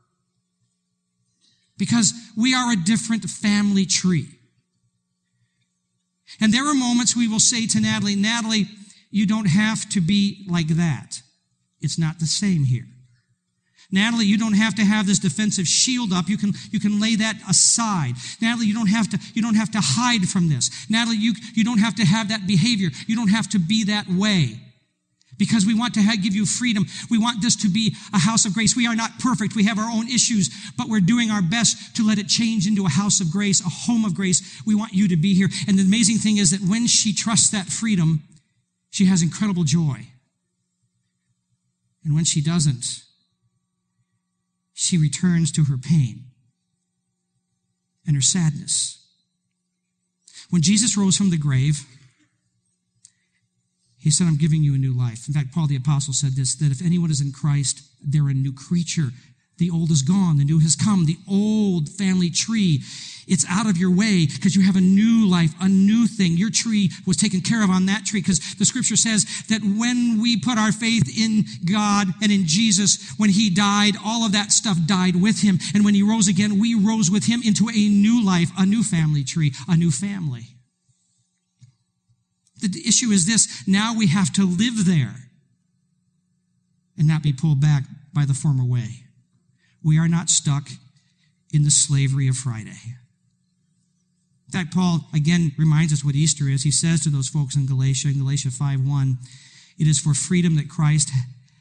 because 1.77 2.15
we 2.37 2.55
are 2.55 2.73
a 2.73 2.77
different 2.77 3.25
family 3.25 3.85
tree. 3.85 4.29
And 6.41 6.53
there 6.53 6.67
are 6.69 6.75
moments 6.75 7.17
we 7.17 7.29
will 7.29 7.41
say 7.41 7.67
to 7.69 7.81
Natalie, 7.81 8.17
Natalie, 8.17 8.67
you 9.11 9.27
don't 9.27 9.47
have 9.47 9.89
to 9.91 10.01
be 10.01 10.47
like 10.49 10.69
that. 10.69 11.23
It's 11.81 11.99
not 11.99 12.19
the 12.19 12.27
same 12.27 12.65
here. 12.65 12.87
Natalie, 13.93 14.27
you 14.27 14.39
don't 14.39 14.55
have 14.55 14.75
to 14.75 14.83
have 14.83 15.07
this 15.07 15.21
defensive 15.21 15.69
shield 15.69 16.13
up. 16.13 16.29
You 16.29 16.37
can, 16.37 16.53
you 16.73 16.81
can 16.81 17.01
lay 17.01 17.15
that 17.17 17.37
aside. 17.49 18.15
Natalie, 18.41 18.67
you 18.67 18.75
don't 18.75 18.89
have 18.89 19.09
to, 19.11 19.19
you 19.35 19.43
don't 19.43 19.55
have 19.55 19.71
to 19.73 19.81
hide 19.81 20.29
from 20.29 20.49
this. 20.49 20.71
Natalie, 20.91 21.19
you, 21.19 21.35
you 21.55 21.63
don't 21.63 21.79
have 21.79 21.95
to 21.97 22.05
have 22.05 22.31
that 22.31 22.47
behavior. 22.47 22.91
You 23.07 23.15
don't 23.15 23.29
have 23.29 23.49
to 23.51 23.59
be 23.59 23.85
that 23.85 24.09
way. 24.09 24.59
Because 25.39 25.67
we 25.67 25.75
want 25.75 25.95
to 25.95 26.03
give 26.17 26.35
you 26.35 26.47
freedom. 26.47 26.85
We 27.11 27.19
want 27.19 27.43
this 27.43 27.57
to 27.57 27.69
be 27.69 27.97
a 28.13 28.19
house 28.19 28.45
of 28.45 28.55
grace. 28.55 28.77
We 28.77 28.87
are 28.87 28.95
not 28.95 29.19
perfect. 29.19 29.57
We 29.57 29.65
have 29.65 29.79
our 29.79 29.91
own 29.91 30.09
issues, 30.09 30.51
but 30.77 30.89
we're 30.89 31.01
doing 31.01 31.31
our 31.31 31.43
best 31.43 31.97
to 31.97 32.07
let 32.07 32.19
it 32.19 32.29
change 32.29 32.67
into 32.67 32.87
a 32.87 32.91
house 32.91 33.21
of 33.21 33.31
grace, 33.31 33.61
a 33.61 33.69
home 33.69 34.05
of 34.05 34.15
grace. 34.15 34.63
We 34.65 34.75
want 34.75 34.93
you 34.93 35.09
to 35.09 35.17
be 35.17 35.35
here. 35.35 35.49
And 35.67 35.79
the 35.79 35.83
amazing 35.83 36.19
thing 36.19 36.37
is 36.37 36.51
that 36.53 36.61
when 36.61 36.87
she 36.87 37.13
trusts 37.13 37.51
that 37.51 37.67
freedom, 37.67 38.23
she 38.91 39.07
has 39.07 39.23
incredible 39.23 39.65
joy. 39.65 40.07
And 42.05 42.15
when 42.15 42.25
she 42.25 42.41
doesn't, 42.41 43.03
she 44.75 44.99
returns 44.99 45.51
to 45.53 45.65
her 45.65 45.77
pain 45.77 46.25
and 48.07 48.15
her 48.15 48.23
sadness. 48.23 49.05
When 50.51 50.63
Jesus 50.63 50.97
rose 50.97 51.17
from 51.17 51.31
the 51.31 51.39
grave, 51.39 51.87
he 54.05 54.11
said, 54.11 54.27
I'm 54.27 54.37
giving 54.37 54.63
you 54.63 54.75
a 54.75 54.79
new 54.79 54.93
life. 54.93 55.27
In 55.29 55.33
fact, 55.33 55.55
Paul 55.55 55.67
the 55.67 55.77
Apostle 55.77 56.13
said 56.13 56.37
this 56.37 56.55
that 56.57 56.71
if 56.71 56.85
anyone 56.85 57.11
is 57.11 57.23
in 57.23 57.33
Christ, 57.33 57.81
they're 58.03 58.29
a 58.29 58.35
new 58.35 58.53
creature. 58.53 59.09
The 59.57 59.71
old 59.71 59.91
is 59.91 60.03
gone, 60.03 60.37
the 60.37 60.45
new 60.45 60.59
has 60.59 60.77
come. 60.77 61.07
The 61.07 61.17
old 61.27 61.89
family 61.89 62.29
tree, 62.29 62.83
it's 63.27 63.47
out 63.49 63.67
of 63.67 63.79
your 63.79 63.97
way 63.97 64.27
because 64.27 64.55
you 64.55 64.63
have 64.63 64.77
a 64.77 64.81
new 64.83 65.27
life, 65.27 65.55
a 65.59 65.71
new 65.71 66.07
thing. 66.07 66.37
Your 66.37 66.51
tree 66.51 66.91
was 67.07 67.17
taken 67.17 67.41
care 67.41 67.65
of 67.65 67.71
on 67.71 67.87
that 67.87 68.05
tree 68.05 68.21
because 68.21 68.41
the 68.57 68.67
scripture 68.67 68.97
says 68.97 69.25
that 69.49 69.63
when 69.63 70.21
we 70.21 70.39
put 70.39 70.59
our 70.59 70.73
faith 70.73 71.09
in 71.19 71.47
God 71.65 72.09
and 72.21 72.31
in 72.31 72.45
Jesus, 72.47 73.15
when 73.17 73.31
he 73.31 73.49
died, 73.49 73.95
all 74.05 74.27
of 74.27 74.33
that 74.33 74.53
stuff 74.53 74.77
died 74.85 75.17
with 75.17 75.41
him. 75.41 75.59
And 75.75 75.83
when 75.83 75.95
he 75.95 76.03
rose 76.03 76.29
again, 76.29 76.61
we 76.61 76.75
rose 76.75 77.11
with 77.11 77.25
him 77.25 77.41
into 77.43 77.71
a 77.71 77.89
new 77.89 78.23
life, 78.23 78.51
a 78.59 78.67
new 78.67 78.83
family 78.83 79.25
tree, 79.25 79.55
a 79.67 79.79
new 79.79 79.91
family. 79.91 80.54
The 82.61 82.83
issue 82.87 83.11
is 83.11 83.27
this 83.27 83.67
now 83.67 83.95
we 83.97 84.07
have 84.09 84.33
to 84.35 84.47
live 84.47 84.85
there 84.87 85.17
and 86.97 87.09
not 87.09 87.23
be 87.23 87.33
pulled 87.33 87.61
back 87.61 87.85
by 88.13 88.25
the 88.25 88.35
former 88.35 88.65
way. 88.65 89.05
We 89.83 89.99
are 89.99 90.09
not 90.09 90.31
stuck 90.31 90.69
in 91.53 91.63
the 91.63 91.71
slavery 91.71 92.29
of 92.29 92.37
Friday. 92.37 92.97
In 94.47 94.53
fact, 94.53 94.75
Paul 94.75 95.01
again 95.13 95.53
reminds 95.59 95.93
us 95.93 96.05
what 96.05 96.15
Easter 96.15 96.49
is. 96.49 96.63
He 96.63 96.71
says 96.71 97.01
to 97.03 97.11
those 97.11 97.29
folks 97.29 97.57
in 97.57 97.67
Galatia, 97.67 98.09
in 98.09 98.19
Galatia 98.19 98.51
5 98.51 98.87
1, 98.87 99.19
it 99.79 99.87
is 99.87 99.99
for 99.99 100.15
freedom 100.15 100.57
that 100.57 100.71
Christ 100.71 101.11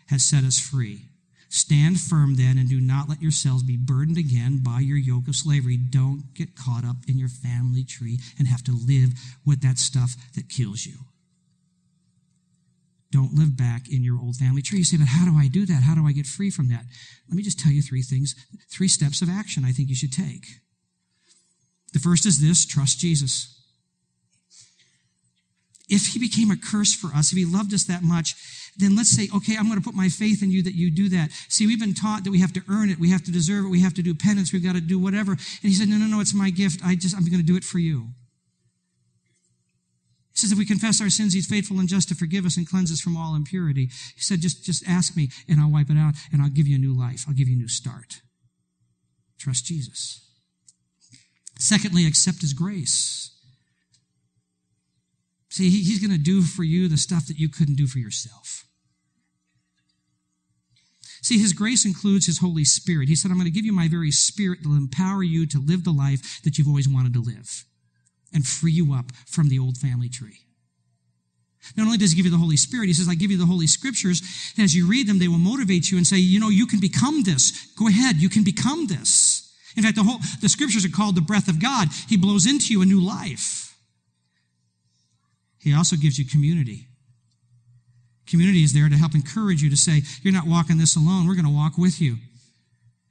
has 0.07 0.23
set 0.23 0.43
us 0.43 0.59
free. 0.59 1.09
Stand 1.53 2.01
firm 2.01 2.33
then 2.33 2.57
and 2.57 2.67
do 2.67 2.81
not 2.81 3.07
let 3.07 3.21
yourselves 3.21 3.61
be 3.61 3.77
burdened 3.77 4.17
again 4.17 4.63
by 4.63 4.79
your 4.79 4.97
yoke 4.97 5.27
of 5.27 5.35
slavery. 5.35 5.77
Don't 5.77 6.33
get 6.33 6.55
caught 6.55 6.83
up 6.83 7.05
in 7.07 7.19
your 7.19 7.29
family 7.29 7.83
tree 7.83 8.17
and 8.39 8.47
have 8.47 8.63
to 8.63 8.71
live 8.71 9.11
with 9.45 9.61
that 9.61 9.77
stuff 9.77 10.15
that 10.33 10.49
kills 10.49 10.87
you. 10.87 10.95
Don't 13.11 13.35
live 13.35 13.55
back 13.55 13.87
in 13.87 14.03
your 14.03 14.19
old 14.19 14.37
family 14.37 14.63
tree. 14.63 14.79
You 14.79 14.83
say, 14.83 14.97
but 14.97 15.09
how 15.09 15.25
do 15.25 15.37
I 15.37 15.47
do 15.47 15.67
that? 15.67 15.83
How 15.83 15.93
do 15.93 16.07
I 16.07 16.11
get 16.11 16.25
free 16.25 16.49
from 16.49 16.69
that? 16.69 16.85
Let 17.29 17.37
me 17.37 17.43
just 17.43 17.59
tell 17.59 17.71
you 17.71 17.83
three 17.83 18.01
things, 18.01 18.33
three 18.71 18.87
steps 18.87 19.21
of 19.21 19.29
action 19.29 19.63
I 19.63 19.73
think 19.73 19.89
you 19.89 19.95
should 19.95 20.11
take. 20.11 20.47
The 21.93 21.99
first 21.99 22.25
is 22.25 22.41
this 22.41 22.65
trust 22.65 22.97
Jesus. 22.97 23.61
If 25.87 26.13
he 26.13 26.19
became 26.19 26.49
a 26.49 26.57
curse 26.57 26.95
for 26.95 27.09
us, 27.13 27.31
if 27.31 27.37
he 27.37 27.45
loved 27.45 27.75
us 27.75 27.83
that 27.83 28.01
much, 28.01 28.33
then 28.77 28.95
let's 28.95 29.09
say, 29.09 29.27
okay, 29.35 29.55
I'm 29.57 29.67
going 29.67 29.79
to 29.79 29.83
put 29.83 29.95
my 29.95 30.09
faith 30.09 30.41
in 30.41 30.51
you 30.51 30.63
that 30.63 30.73
you 30.73 30.89
do 30.91 31.09
that. 31.09 31.31
See, 31.47 31.67
we've 31.67 31.79
been 31.79 31.93
taught 31.93 32.23
that 32.23 32.31
we 32.31 32.39
have 32.41 32.53
to 32.53 32.63
earn 32.69 32.89
it, 32.89 32.99
we 32.99 33.11
have 33.11 33.23
to 33.23 33.31
deserve 33.31 33.65
it, 33.65 33.69
we 33.69 33.81
have 33.81 33.93
to 33.95 34.01
do 34.01 34.15
penance, 34.15 34.51
we've 34.51 34.63
got 34.63 34.75
to 34.75 34.81
do 34.81 34.99
whatever. 34.99 35.31
And 35.33 35.39
he 35.61 35.73
said, 35.73 35.87
no, 35.87 35.97
no, 35.97 36.05
no, 36.05 36.19
it's 36.19 36.33
my 36.33 36.49
gift. 36.49 36.81
I 36.83 36.95
just, 36.95 37.15
I'm 37.15 37.25
going 37.25 37.39
to 37.39 37.45
do 37.45 37.55
it 37.55 37.63
for 37.63 37.79
you. 37.79 38.09
He 40.33 40.39
says, 40.39 40.51
if 40.51 40.57
we 40.57 40.65
confess 40.65 40.99
our 40.99 41.11
sins, 41.11 41.33
he's 41.33 41.45
faithful 41.45 41.79
and 41.79 41.87
just 41.87 42.09
to 42.09 42.15
forgive 42.15 42.45
us 42.45 42.57
and 42.57 42.67
cleanse 42.67 42.91
us 42.91 42.99
from 42.99 43.15
all 43.15 43.35
impurity. 43.35 43.85
He 44.15 44.21
said, 44.21 44.41
just, 44.41 44.63
just 44.63 44.83
ask 44.87 45.15
me 45.15 45.29
and 45.47 45.61
I'll 45.61 45.71
wipe 45.71 45.91
it 45.91 45.97
out 45.97 46.15
and 46.31 46.41
I'll 46.41 46.49
give 46.49 46.67
you 46.67 46.75
a 46.75 46.79
new 46.79 46.97
life. 46.97 47.25
I'll 47.27 47.35
give 47.35 47.47
you 47.47 47.55
a 47.55 47.59
new 47.59 47.67
start. 47.67 48.21
Trust 49.37 49.65
Jesus. 49.65 50.27
Secondly, 51.59 52.07
accept 52.07 52.41
his 52.41 52.53
grace. 52.53 53.32
See, 55.53 55.69
he's 55.69 55.99
going 55.99 56.09
to 56.09 56.17
do 56.17 56.41
for 56.41 56.63
you 56.63 56.87
the 56.87 56.97
stuff 56.97 57.27
that 57.27 57.37
you 57.37 57.47
couldn't 57.47 57.75
do 57.75 57.85
for 57.85 57.99
yourself. 57.99 58.65
See, 61.21 61.37
his 61.37 61.53
grace 61.53 61.85
includes 61.85 62.25
his 62.25 62.39
Holy 62.39 62.65
Spirit. 62.65 63.07
He 63.07 63.15
said, 63.15 63.29
I'm 63.29 63.37
going 63.37 63.45
to 63.45 63.51
give 63.51 63.63
you 63.63 63.71
my 63.71 63.87
very 63.87 64.09
spirit 64.09 64.63
that 64.63 64.69
will 64.69 64.75
empower 64.75 65.21
you 65.21 65.45
to 65.45 65.59
live 65.59 65.83
the 65.83 65.91
life 65.91 66.41
that 66.41 66.57
you've 66.57 66.67
always 66.67 66.89
wanted 66.89 67.13
to 67.13 67.21
live 67.21 67.65
and 68.33 68.47
free 68.47 68.71
you 68.71 68.95
up 68.95 69.11
from 69.27 69.49
the 69.49 69.59
old 69.59 69.77
family 69.77 70.09
tree. 70.09 70.39
Not 71.77 71.85
only 71.85 71.99
does 71.99 72.13
he 72.13 72.17
give 72.17 72.25
you 72.25 72.31
the 72.31 72.37
Holy 72.39 72.57
Spirit, 72.57 72.87
he 72.87 72.93
says, 72.93 73.07
I 73.07 73.13
give 73.13 73.29
you 73.29 73.37
the 73.37 73.45
Holy 73.45 73.67
Scriptures. 73.67 74.23
And 74.57 74.63
as 74.63 74.75
you 74.75 74.89
read 74.89 75.07
them, 75.07 75.19
they 75.19 75.27
will 75.27 75.37
motivate 75.37 75.91
you 75.91 75.97
and 75.97 76.07
say, 76.07 76.17
you 76.17 76.39
know, 76.39 76.49
you 76.49 76.65
can 76.65 76.79
become 76.79 77.21
this. 77.21 77.71
Go 77.77 77.87
ahead, 77.87 78.15
you 78.15 78.27
can 78.27 78.43
become 78.43 78.87
this. 78.87 79.53
In 79.77 79.83
fact, 79.83 79.97
the 79.97 80.03
whole, 80.03 80.17
the 80.41 80.49
scriptures 80.49 80.83
are 80.83 80.89
called 80.89 81.15
the 81.15 81.21
breath 81.21 81.47
of 81.47 81.61
God. 81.61 81.89
He 82.09 82.17
blows 82.17 82.47
into 82.47 82.73
you 82.73 82.81
a 82.81 82.85
new 82.85 82.99
life. 82.99 83.72
He 85.63 85.73
also 85.73 85.95
gives 85.95 86.19
you 86.19 86.25
community. 86.25 86.87
Community 88.27 88.63
is 88.63 88.73
there 88.73 88.89
to 88.89 88.95
help 88.95 89.15
encourage 89.15 89.61
you 89.61 89.69
to 89.69 89.77
say, 89.77 90.01
you're 90.21 90.33
not 90.33 90.47
walking 90.47 90.77
this 90.77 90.95
alone. 90.95 91.27
We're 91.27 91.35
going 91.35 91.45
to 91.45 91.51
walk 91.51 91.77
with 91.77 92.01
you. 92.01 92.17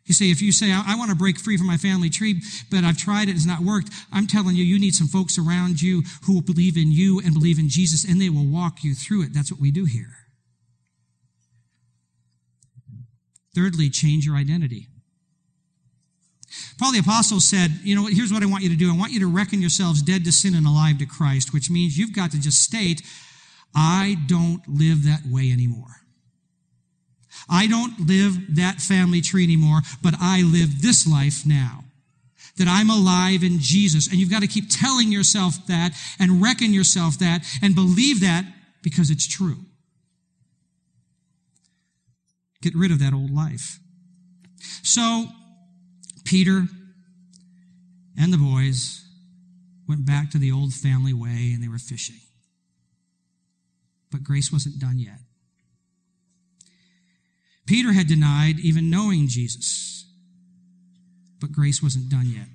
You 0.04 0.14
see, 0.14 0.30
if 0.30 0.42
you 0.42 0.52
say, 0.52 0.72
I, 0.72 0.82
I 0.88 0.96
want 0.96 1.10
to 1.10 1.16
break 1.16 1.38
free 1.38 1.56
from 1.56 1.66
my 1.66 1.76
family 1.76 2.10
tree, 2.10 2.42
but 2.70 2.82
I've 2.82 2.96
tried 2.96 3.28
it, 3.28 3.36
it's 3.36 3.46
not 3.46 3.60
worked, 3.60 3.90
I'm 4.12 4.26
telling 4.26 4.56
you, 4.56 4.64
you 4.64 4.80
need 4.80 4.94
some 4.94 5.06
folks 5.06 5.38
around 5.38 5.80
you 5.80 6.02
who 6.26 6.34
will 6.34 6.42
believe 6.42 6.76
in 6.76 6.90
you 6.90 7.20
and 7.24 7.34
believe 7.34 7.58
in 7.58 7.68
Jesus, 7.68 8.04
and 8.04 8.20
they 8.20 8.28
will 8.28 8.46
walk 8.46 8.82
you 8.82 8.94
through 8.94 9.22
it. 9.22 9.32
That's 9.32 9.52
what 9.52 9.60
we 9.60 9.70
do 9.70 9.84
here. 9.84 10.16
Thirdly, 13.54 13.90
change 13.90 14.26
your 14.26 14.36
identity. 14.36 14.88
Paul 16.78 16.92
the 16.92 16.98
Apostle 16.98 17.40
said, 17.40 17.70
You 17.82 17.94
know, 17.94 18.06
here's 18.06 18.32
what 18.32 18.42
I 18.42 18.46
want 18.46 18.62
you 18.62 18.70
to 18.70 18.76
do. 18.76 18.92
I 18.92 18.96
want 18.96 19.12
you 19.12 19.20
to 19.20 19.26
reckon 19.26 19.60
yourselves 19.60 20.02
dead 20.02 20.24
to 20.24 20.32
sin 20.32 20.54
and 20.54 20.66
alive 20.66 20.98
to 20.98 21.06
Christ, 21.06 21.52
which 21.52 21.70
means 21.70 21.96
you've 21.96 22.14
got 22.14 22.30
to 22.32 22.40
just 22.40 22.62
state, 22.62 23.02
I 23.74 24.16
don't 24.26 24.62
live 24.68 25.04
that 25.04 25.22
way 25.26 25.50
anymore. 25.50 26.02
I 27.48 27.66
don't 27.66 28.06
live 28.06 28.56
that 28.56 28.80
family 28.80 29.20
tree 29.20 29.44
anymore, 29.44 29.80
but 30.02 30.14
I 30.20 30.42
live 30.42 30.82
this 30.82 31.06
life 31.06 31.44
now. 31.46 31.84
That 32.58 32.68
I'm 32.68 32.90
alive 32.90 33.42
in 33.42 33.58
Jesus. 33.58 34.08
And 34.08 34.16
you've 34.16 34.30
got 34.30 34.42
to 34.42 34.46
keep 34.46 34.66
telling 34.68 35.10
yourself 35.10 35.66
that 35.68 35.92
and 36.20 36.42
reckon 36.42 36.74
yourself 36.74 37.18
that 37.18 37.46
and 37.62 37.74
believe 37.74 38.20
that 38.20 38.44
because 38.82 39.10
it's 39.10 39.26
true. 39.26 39.56
Get 42.60 42.74
rid 42.76 42.92
of 42.92 42.98
that 42.98 43.14
old 43.14 43.30
life. 43.30 43.80
So, 44.82 45.26
Peter 46.32 46.64
and 48.18 48.32
the 48.32 48.38
boys 48.38 49.04
went 49.86 50.06
back 50.06 50.30
to 50.30 50.38
the 50.38 50.50
old 50.50 50.72
family 50.72 51.12
way 51.12 51.52
and 51.52 51.62
they 51.62 51.68
were 51.68 51.76
fishing. 51.76 52.16
But 54.10 54.24
grace 54.24 54.50
wasn't 54.50 54.78
done 54.78 54.98
yet. 54.98 55.18
Peter 57.66 57.92
had 57.92 58.06
denied 58.06 58.58
even 58.60 58.88
knowing 58.88 59.28
Jesus, 59.28 60.06
but 61.38 61.52
grace 61.52 61.82
wasn't 61.82 62.08
done 62.08 62.32
yet. 62.34 62.48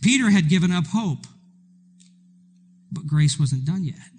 Peter 0.00 0.30
had 0.30 0.48
given 0.48 0.70
up 0.70 0.86
hope, 0.86 1.26
but 2.92 3.08
grace 3.08 3.40
wasn't 3.40 3.64
done 3.64 3.82
yet. 3.82 4.13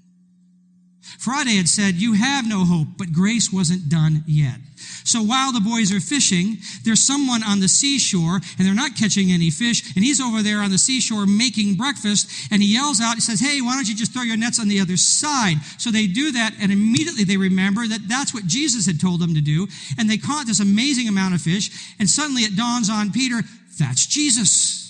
Friday 1.19 1.57
had 1.57 1.69
said, 1.69 1.95
You 1.95 2.13
have 2.13 2.47
no 2.47 2.65
hope, 2.65 2.87
but 2.97 3.13
grace 3.13 3.51
wasn't 3.51 3.89
done 3.89 4.23
yet. 4.27 4.57
So 5.03 5.21
while 5.21 5.51
the 5.51 5.61
boys 5.61 5.93
are 5.93 5.99
fishing, 5.99 6.57
there's 6.83 6.99
someone 7.05 7.43
on 7.43 7.59
the 7.59 7.67
seashore 7.67 8.35
and 8.57 8.65
they're 8.65 8.73
not 8.73 8.95
catching 8.95 9.31
any 9.31 9.49
fish, 9.49 9.95
and 9.95 10.03
he's 10.03 10.19
over 10.19 10.41
there 10.41 10.59
on 10.59 10.71
the 10.71 10.77
seashore 10.77 11.25
making 11.25 11.75
breakfast, 11.75 12.29
and 12.51 12.61
he 12.61 12.73
yells 12.73 12.99
out, 13.01 13.15
he 13.15 13.21
says, 13.21 13.39
Hey, 13.39 13.61
why 13.61 13.75
don't 13.75 13.87
you 13.87 13.95
just 13.95 14.13
throw 14.13 14.23
your 14.23 14.37
nets 14.37 14.59
on 14.59 14.67
the 14.67 14.79
other 14.79 14.97
side? 14.97 15.57
So 15.77 15.91
they 15.91 16.07
do 16.07 16.31
that, 16.33 16.53
and 16.59 16.71
immediately 16.71 17.23
they 17.23 17.37
remember 17.37 17.87
that 17.87 18.07
that's 18.07 18.33
what 18.33 18.47
Jesus 18.47 18.85
had 18.85 18.99
told 18.99 19.19
them 19.21 19.35
to 19.35 19.41
do, 19.41 19.67
and 19.97 20.09
they 20.09 20.17
caught 20.17 20.47
this 20.47 20.59
amazing 20.59 21.07
amount 21.07 21.35
of 21.35 21.41
fish, 21.41 21.93
and 21.99 22.09
suddenly 22.09 22.43
it 22.43 22.55
dawns 22.55 22.89
on 22.89 23.11
Peter, 23.11 23.41
that's 23.77 24.05
Jesus. 24.05 24.84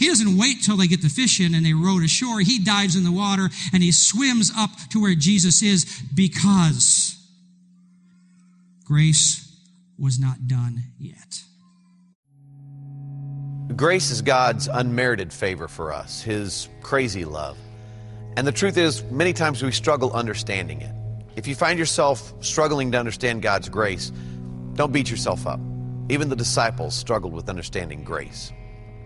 He 0.00 0.06
doesn't 0.08 0.38
wait 0.38 0.62
till 0.62 0.78
they 0.78 0.86
get 0.86 1.02
the 1.02 1.10
fish 1.10 1.40
in 1.40 1.54
and 1.54 1.64
they 1.64 1.74
row 1.74 2.00
to 2.00 2.08
shore. 2.08 2.40
He 2.40 2.58
dives 2.58 2.96
in 2.96 3.04
the 3.04 3.12
water 3.12 3.50
and 3.70 3.82
he 3.82 3.92
swims 3.92 4.50
up 4.56 4.70
to 4.92 5.00
where 5.02 5.14
Jesus 5.14 5.62
is 5.62 5.84
because 6.14 7.16
grace 8.82 9.46
was 9.98 10.18
not 10.18 10.48
done 10.48 10.84
yet. 10.98 11.42
Grace 13.76 14.10
is 14.10 14.22
God's 14.22 14.68
unmerited 14.72 15.34
favor 15.34 15.68
for 15.68 15.92
us, 15.92 16.22
His 16.22 16.70
crazy 16.80 17.26
love. 17.26 17.58
And 18.38 18.46
the 18.46 18.52
truth 18.52 18.78
is, 18.78 19.04
many 19.10 19.34
times 19.34 19.62
we 19.62 19.70
struggle 19.70 20.12
understanding 20.14 20.80
it. 20.80 20.94
If 21.36 21.46
you 21.46 21.54
find 21.54 21.78
yourself 21.78 22.32
struggling 22.40 22.90
to 22.92 22.98
understand 22.98 23.42
God's 23.42 23.68
grace, 23.68 24.12
don't 24.76 24.92
beat 24.92 25.10
yourself 25.10 25.46
up. 25.46 25.60
Even 26.08 26.30
the 26.30 26.36
disciples 26.36 26.94
struggled 26.94 27.34
with 27.34 27.50
understanding 27.50 28.02
grace. 28.02 28.50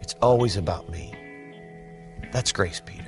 it's 0.00 0.14
always 0.20 0.56
about 0.56 0.88
me. 0.90 1.12
That's 2.32 2.52
grace, 2.52 2.80
Peter. 2.84 3.04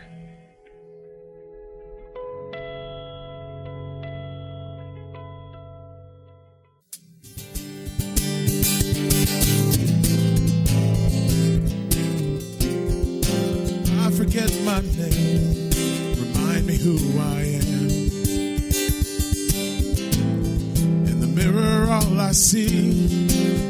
I 13.98 14.10
forget 14.10 14.50
my 14.64 14.80
name. 14.80 15.70
Remind 16.20 16.66
me 16.66 16.76
who 16.76 16.96
I 17.18 17.40
am. 17.42 17.88
In 21.06 21.20
the 21.20 21.26
mirror, 21.26 21.90
all 21.90 22.20
I 22.20 22.32
see 22.32 23.06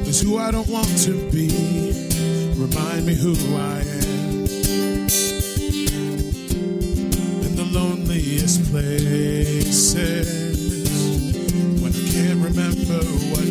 is 0.07 0.21
who 0.21 0.39
I 0.39 0.51
don't 0.51 0.69
want 0.69 0.89
to 1.05 1.31
be. 1.31 2.06
Remind 2.69 3.07
me 3.07 3.15
who 3.15 3.33
I 3.55 3.79
am. 3.79 4.45
In 7.47 7.55
the 7.55 7.69
loneliest 7.71 8.65
places, 8.73 9.95
when 11.81 11.93
I 11.95 12.05
can't 12.11 12.41
remember 12.43 12.99
what 13.31 13.46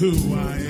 who 0.00 0.34
I 0.34 0.56
am. 0.56 0.69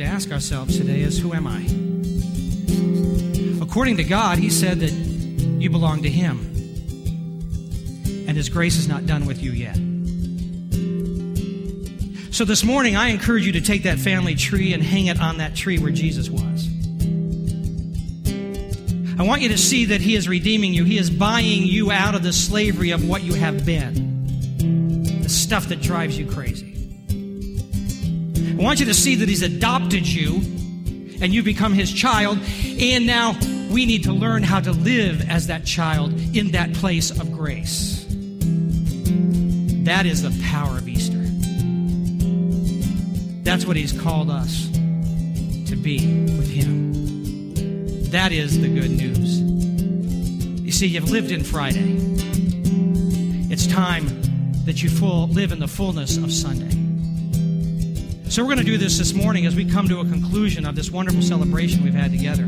To 0.00 0.06
ask 0.06 0.32
ourselves 0.32 0.78
today 0.78 1.02
is 1.02 1.18
Who 1.18 1.34
am 1.34 1.46
I? 1.46 1.60
According 3.62 3.98
to 3.98 4.04
God, 4.04 4.38
He 4.38 4.48
said 4.48 4.80
that 4.80 4.92
you 4.92 5.68
belong 5.68 6.04
to 6.04 6.08
Him, 6.08 6.38
and 8.26 8.34
His 8.34 8.48
grace 8.48 8.78
is 8.78 8.88
not 8.88 9.04
done 9.04 9.26
with 9.26 9.42
you 9.42 9.52
yet. 9.52 9.76
So, 12.32 12.46
this 12.46 12.64
morning, 12.64 12.96
I 12.96 13.08
encourage 13.08 13.44
you 13.44 13.52
to 13.52 13.60
take 13.60 13.82
that 13.82 13.98
family 13.98 14.34
tree 14.34 14.72
and 14.72 14.82
hang 14.82 15.06
it 15.06 15.20
on 15.20 15.36
that 15.36 15.54
tree 15.54 15.78
where 15.78 15.92
Jesus 15.92 16.30
was. 16.30 16.66
I 19.18 19.22
want 19.22 19.42
you 19.42 19.50
to 19.50 19.58
see 19.58 19.84
that 19.86 20.00
He 20.00 20.16
is 20.16 20.28
redeeming 20.28 20.72
you, 20.72 20.84
He 20.84 20.96
is 20.96 21.10
buying 21.10 21.64
you 21.64 21.90
out 21.90 22.14
of 22.14 22.22
the 22.22 22.32
slavery 22.32 22.92
of 22.92 23.06
what 23.06 23.22
you 23.22 23.34
have 23.34 23.66
been, 23.66 25.20
the 25.22 25.28
stuff 25.28 25.68
that 25.68 25.82
drives 25.82 26.18
you 26.18 26.26
crazy. 26.26 26.69
I 28.60 28.62
want 28.62 28.78
you 28.78 28.84
to 28.86 28.94
see 28.94 29.14
that 29.14 29.26
He's 29.26 29.40
adopted 29.40 30.06
you 30.06 30.34
and 31.22 31.32
you 31.32 31.42
become 31.42 31.72
His 31.72 31.90
child, 31.90 32.38
and 32.62 33.06
now 33.06 33.34
we 33.70 33.86
need 33.86 34.04
to 34.04 34.12
learn 34.12 34.42
how 34.42 34.60
to 34.60 34.72
live 34.72 35.30
as 35.30 35.46
that 35.46 35.64
child 35.64 36.12
in 36.36 36.50
that 36.50 36.74
place 36.74 37.10
of 37.10 37.32
grace. 37.32 38.04
That 39.84 40.04
is 40.04 40.20
the 40.20 40.44
power 40.44 40.76
of 40.76 40.86
Easter. 40.86 41.22
That's 43.44 43.64
what 43.64 43.78
He's 43.78 43.98
called 43.98 44.28
us 44.28 44.68
to 44.70 45.74
be 45.74 46.26
with 46.36 46.50
Him. 46.50 48.04
That 48.10 48.30
is 48.30 48.60
the 48.60 48.68
good 48.68 48.90
news. 48.90 49.40
You 49.40 50.70
see, 50.70 50.86
you've 50.86 51.10
lived 51.10 51.30
in 51.30 51.44
Friday. 51.44 51.96
It's 53.50 53.66
time 53.66 54.06
that 54.66 54.82
you 54.82 54.90
full, 54.90 55.28
live 55.28 55.50
in 55.50 55.60
the 55.60 55.68
fullness 55.68 56.18
of 56.18 56.30
Sunday. 56.30 56.79
So, 58.30 58.44
we're 58.44 58.54
going 58.54 58.58
to 58.58 58.64
do 58.64 58.78
this 58.78 58.96
this 58.96 59.12
morning 59.12 59.44
as 59.46 59.56
we 59.56 59.64
come 59.64 59.88
to 59.88 59.98
a 59.98 60.04
conclusion 60.04 60.64
of 60.64 60.76
this 60.76 60.88
wonderful 60.88 61.20
celebration 61.20 61.82
we've 61.82 61.92
had 61.92 62.12
together. 62.12 62.44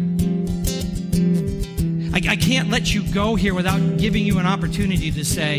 I, 2.15 2.35
I 2.35 2.37
can't 2.37 2.71
let 2.71 2.95
you 2.95 3.03
go 3.13 3.35
here 3.35 3.53
without 3.53 3.99
giving 3.99 4.25
you 4.25 4.39
an 4.39 4.47
opportunity 4.47 5.11
to 5.11 5.25
say, 5.25 5.59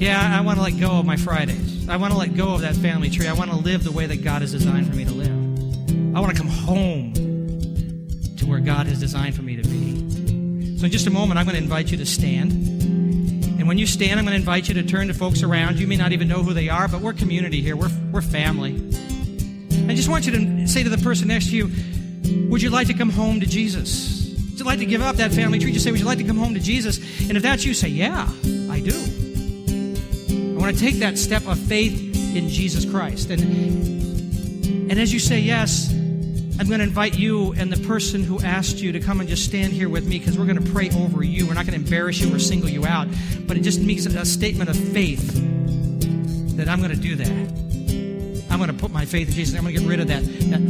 Yeah, 0.00 0.36
I 0.36 0.40
want 0.40 0.58
to 0.58 0.64
let 0.64 0.80
go 0.80 0.98
of 0.98 1.06
my 1.06 1.16
Fridays. 1.16 1.88
I 1.88 1.96
want 1.96 2.12
to 2.12 2.18
let 2.18 2.34
go 2.34 2.54
of 2.54 2.62
that 2.62 2.74
family 2.74 3.08
tree. 3.08 3.28
I 3.28 3.34
want 3.34 3.52
to 3.52 3.56
live 3.56 3.84
the 3.84 3.92
way 3.92 4.06
that 4.06 4.24
God 4.24 4.42
has 4.42 4.50
designed 4.50 4.88
for 4.88 4.96
me 4.96 5.04
to 5.04 5.12
live. 5.12 6.16
I 6.16 6.18
want 6.18 6.36
to 6.36 6.42
come 6.42 6.50
home 6.50 7.14
to 7.14 8.46
where 8.46 8.58
God 8.58 8.88
has 8.88 8.98
designed 8.98 9.36
for 9.36 9.42
me 9.42 9.54
to 9.54 9.62
be. 9.62 10.76
So, 10.76 10.86
in 10.86 10.90
just 10.90 11.06
a 11.06 11.10
moment, 11.10 11.38
I'm 11.38 11.46
going 11.46 11.56
to 11.56 11.62
invite 11.62 11.92
you 11.92 11.98
to 11.98 12.06
stand. 12.06 12.50
And 13.60 13.68
when 13.68 13.78
you 13.78 13.86
stand, 13.86 14.18
I'm 14.18 14.26
going 14.26 14.34
to 14.34 14.40
invite 14.40 14.66
you 14.66 14.74
to 14.74 14.82
turn 14.82 15.06
to 15.06 15.14
folks 15.14 15.44
around. 15.44 15.78
You 15.78 15.86
may 15.86 15.96
not 15.96 16.10
even 16.10 16.26
know 16.26 16.42
who 16.42 16.52
they 16.52 16.68
are, 16.68 16.88
but 16.88 17.00
we're 17.00 17.12
community 17.12 17.62
here. 17.62 17.76
We're, 17.76 17.92
we're 18.10 18.20
family. 18.20 18.90
I 19.88 19.94
just 19.94 20.08
want 20.08 20.26
you 20.26 20.32
to 20.32 20.66
say 20.66 20.82
to 20.82 20.88
the 20.88 20.98
person 20.98 21.28
next 21.28 21.50
to 21.50 21.56
you, 21.56 21.70
Would 22.48 22.62
you 22.62 22.70
like 22.70 22.86
to 22.86 22.94
come 22.94 23.10
home 23.10 23.40
to 23.40 23.46
Jesus? 23.46 24.34
Would 24.50 24.58
you 24.58 24.64
like 24.64 24.78
to 24.78 24.86
give 24.86 25.02
up 25.02 25.16
that 25.16 25.32
family 25.32 25.58
tree? 25.58 25.72
Just 25.72 25.84
say, 25.84 25.90
Would 25.90 26.00
you 26.00 26.06
like 26.06 26.18
to 26.18 26.24
come 26.24 26.38
home 26.38 26.54
to 26.54 26.60
Jesus? 26.60 26.98
And 27.28 27.36
if 27.36 27.42
that's 27.42 27.64
you, 27.64 27.74
say, 27.74 27.88
Yeah, 27.88 28.28
I 28.70 28.80
do. 28.80 28.94
I 30.54 30.58
want 30.58 30.76
to 30.76 30.80
take 30.80 30.96
that 30.96 31.18
step 31.18 31.46
of 31.46 31.58
faith 31.58 32.14
in 32.36 32.48
Jesus 32.48 32.84
Christ. 32.84 33.30
And, 33.30 33.42
and 34.90 34.98
as 34.98 35.12
you 35.12 35.18
say 35.18 35.38
yes, 35.38 35.90
I'm 35.92 36.68
going 36.68 36.78
to 36.78 36.84
invite 36.84 37.18
you 37.18 37.52
and 37.54 37.72
the 37.72 37.84
person 37.86 38.22
who 38.22 38.40
asked 38.40 38.80
you 38.80 38.92
to 38.92 39.00
come 39.00 39.20
and 39.20 39.28
just 39.28 39.44
stand 39.44 39.72
here 39.72 39.88
with 39.88 40.06
me 40.06 40.18
because 40.18 40.38
we're 40.38 40.46
going 40.46 40.62
to 40.62 40.72
pray 40.72 40.88
over 40.90 41.22
you. 41.22 41.46
We're 41.46 41.54
not 41.54 41.66
going 41.66 41.78
to 41.78 41.84
embarrass 41.84 42.20
you 42.20 42.34
or 42.34 42.38
single 42.38 42.70
you 42.70 42.86
out, 42.86 43.08
but 43.46 43.56
it 43.56 43.60
just 43.60 43.80
makes 43.80 44.06
a 44.06 44.24
statement 44.24 44.70
of 44.70 44.76
faith 44.76 45.32
that 46.56 46.68
I'm 46.68 46.78
going 46.78 46.92
to 46.92 46.96
do 46.96 47.16
that. 47.16 47.63
I'm 48.54 48.60
going 48.60 48.70
to 48.70 48.80
put 48.80 48.92
my 48.92 49.04
faith 49.04 49.26
in 49.26 49.34
Jesus. 49.34 49.56
I'm 49.56 49.64
going 49.64 49.74
to 49.74 49.80
get 49.80 49.88
rid 49.88 49.98
of 49.98 50.06
that, 50.06 50.22
that, 50.22 50.60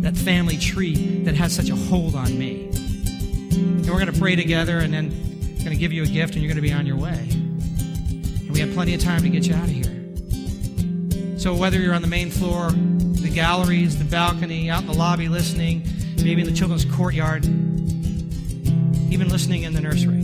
that 0.00 0.16
family 0.16 0.56
tree 0.56 1.22
that 1.24 1.34
has 1.34 1.54
such 1.54 1.68
a 1.68 1.76
hold 1.76 2.14
on 2.14 2.38
me. 2.38 2.70
And 2.70 3.84
we're 3.84 4.00
going 4.00 4.10
to 4.10 4.18
pray 4.18 4.36
together, 4.36 4.78
and 4.78 4.94
then 4.94 5.12
I'm 5.12 5.58
going 5.58 5.68
to 5.68 5.76
give 5.76 5.92
you 5.92 6.02
a 6.02 6.06
gift, 6.06 6.32
and 6.32 6.42
you're 6.42 6.48
going 6.48 6.56
to 6.56 6.66
be 6.66 6.72
on 6.72 6.86
your 6.86 6.96
way. 6.96 7.28
And 7.28 8.50
we 8.52 8.60
have 8.60 8.72
plenty 8.72 8.94
of 8.94 9.02
time 9.02 9.20
to 9.20 9.28
get 9.28 9.46
you 9.46 9.54
out 9.54 9.64
of 9.64 9.68
here. 9.68 11.38
So 11.38 11.54
whether 11.54 11.78
you're 11.78 11.92
on 11.92 12.00
the 12.00 12.08
main 12.08 12.30
floor, 12.30 12.70
the 12.70 13.28
galleries, 13.28 13.98
the 13.98 14.06
balcony, 14.06 14.70
out 14.70 14.80
in 14.80 14.86
the 14.86 14.94
lobby 14.94 15.28
listening, 15.28 15.86
maybe 16.24 16.40
in 16.40 16.46
the 16.46 16.54
children's 16.54 16.86
courtyard, 16.86 17.44
even 17.44 19.28
listening 19.28 19.64
in 19.64 19.74
the 19.74 19.82
nursery, 19.82 20.14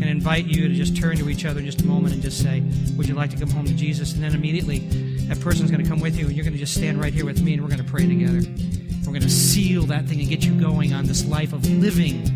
and 0.00 0.10
invite 0.10 0.46
you 0.46 0.66
to 0.66 0.74
just 0.74 0.96
turn 0.96 1.16
to 1.18 1.28
each 1.28 1.44
other 1.44 1.60
in 1.60 1.66
just 1.66 1.82
a 1.82 1.86
moment 1.86 2.14
and 2.14 2.20
just 2.20 2.42
say, 2.42 2.64
Would 2.96 3.06
you 3.06 3.14
like 3.14 3.30
to 3.30 3.36
come 3.36 3.50
home 3.50 3.66
to 3.66 3.74
Jesus? 3.74 4.14
And 4.14 4.24
then 4.24 4.34
immediately 4.34 5.09
that 5.30 5.40
person's 5.40 5.70
going 5.70 5.82
to 5.82 5.88
come 5.88 6.00
with 6.00 6.18
you, 6.18 6.26
and 6.26 6.34
you're 6.34 6.42
going 6.42 6.54
to 6.54 6.58
just 6.58 6.74
stand 6.74 7.00
right 7.00 7.14
here 7.14 7.24
with 7.24 7.40
me, 7.40 7.54
and 7.54 7.62
we're 7.62 7.68
going 7.68 7.82
to 7.82 7.88
pray 7.88 8.04
together. 8.04 8.40
We're 9.06 9.12
going 9.12 9.22
to 9.22 9.30
seal 9.30 9.84
that 9.84 10.06
thing 10.06 10.18
and 10.18 10.28
get 10.28 10.44
you 10.44 10.60
going 10.60 10.92
on 10.92 11.06
this 11.06 11.24
life 11.24 11.52
of 11.52 11.64
living 11.70 12.26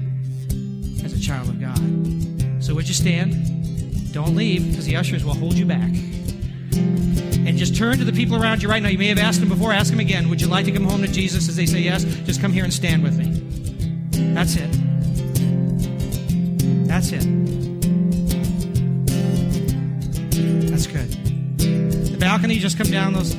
as 1.05 1.13
a 1.13 1.21
child 1.21 1.49
of 1.49 1.61
God. 1.61 2.63
So 2.63 2.73
would 2.77 2.87
you 2.87 2.95
stand? 2.95 4.13
Don't 4.13 4.37
leave, 4.37 4.71
because 4.71 4.87
the 4.87 4.95
ushers 4.95 5.25
will 5.25 5.35
hold 5.35 5.55
you 5.55 5.67
back 5.67 5.91
and 5.91 7.59
just 7.59 7.75
turn 7.77 7.99
to 7.99 8.05
the 8.05 8.13
people 8.13 8.41
around 8.41 8.63
you 8.63 8.69
right 8.69 8.81
now. 8.81 8.91
You 8.91 8.99
may 8.99 9.09
have 9.09 9.19
asked 9.19 9.41
them 9.41 9.49
before, 9.49 9.73
ask 9.73 9.91
them 9.91 9.99
again. 9.99 10.29
Would 10.29 10.41
you 10.41 10.47
like 10.47 10.65
to 10.67 10.73
come 10.73 10.85
home 10.85 11.03
to 11.03 11.09
Jesus? 11.09 11.49
As 11.49 11.57
they 11.57 11.67
say 11.67 11.81
yes, 11.81 12.05
just 12.05 12.41
come 12.41 12.53
here 12.53 12.63
and 12.63 12.73
stand 12.73 13.03
with 13.03 13.19
me. 13.19 13.27
That's 14.35 14.55
it. 14.55 14.71
That's 16.87 17.11
it. 17.11 17.27
That's 20.71 20.87
good. 20.87 21.24
Balcony, 22.25 22.59
just 22.59 22.79
come 22.79 22.87
down 22.87 23.13
those, 23.13 23.37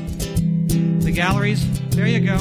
the 1.03 1.11
galleries. 1.11 1.65
There 1.89 2.05
you 2.05 2.19
go. 2.19 2.37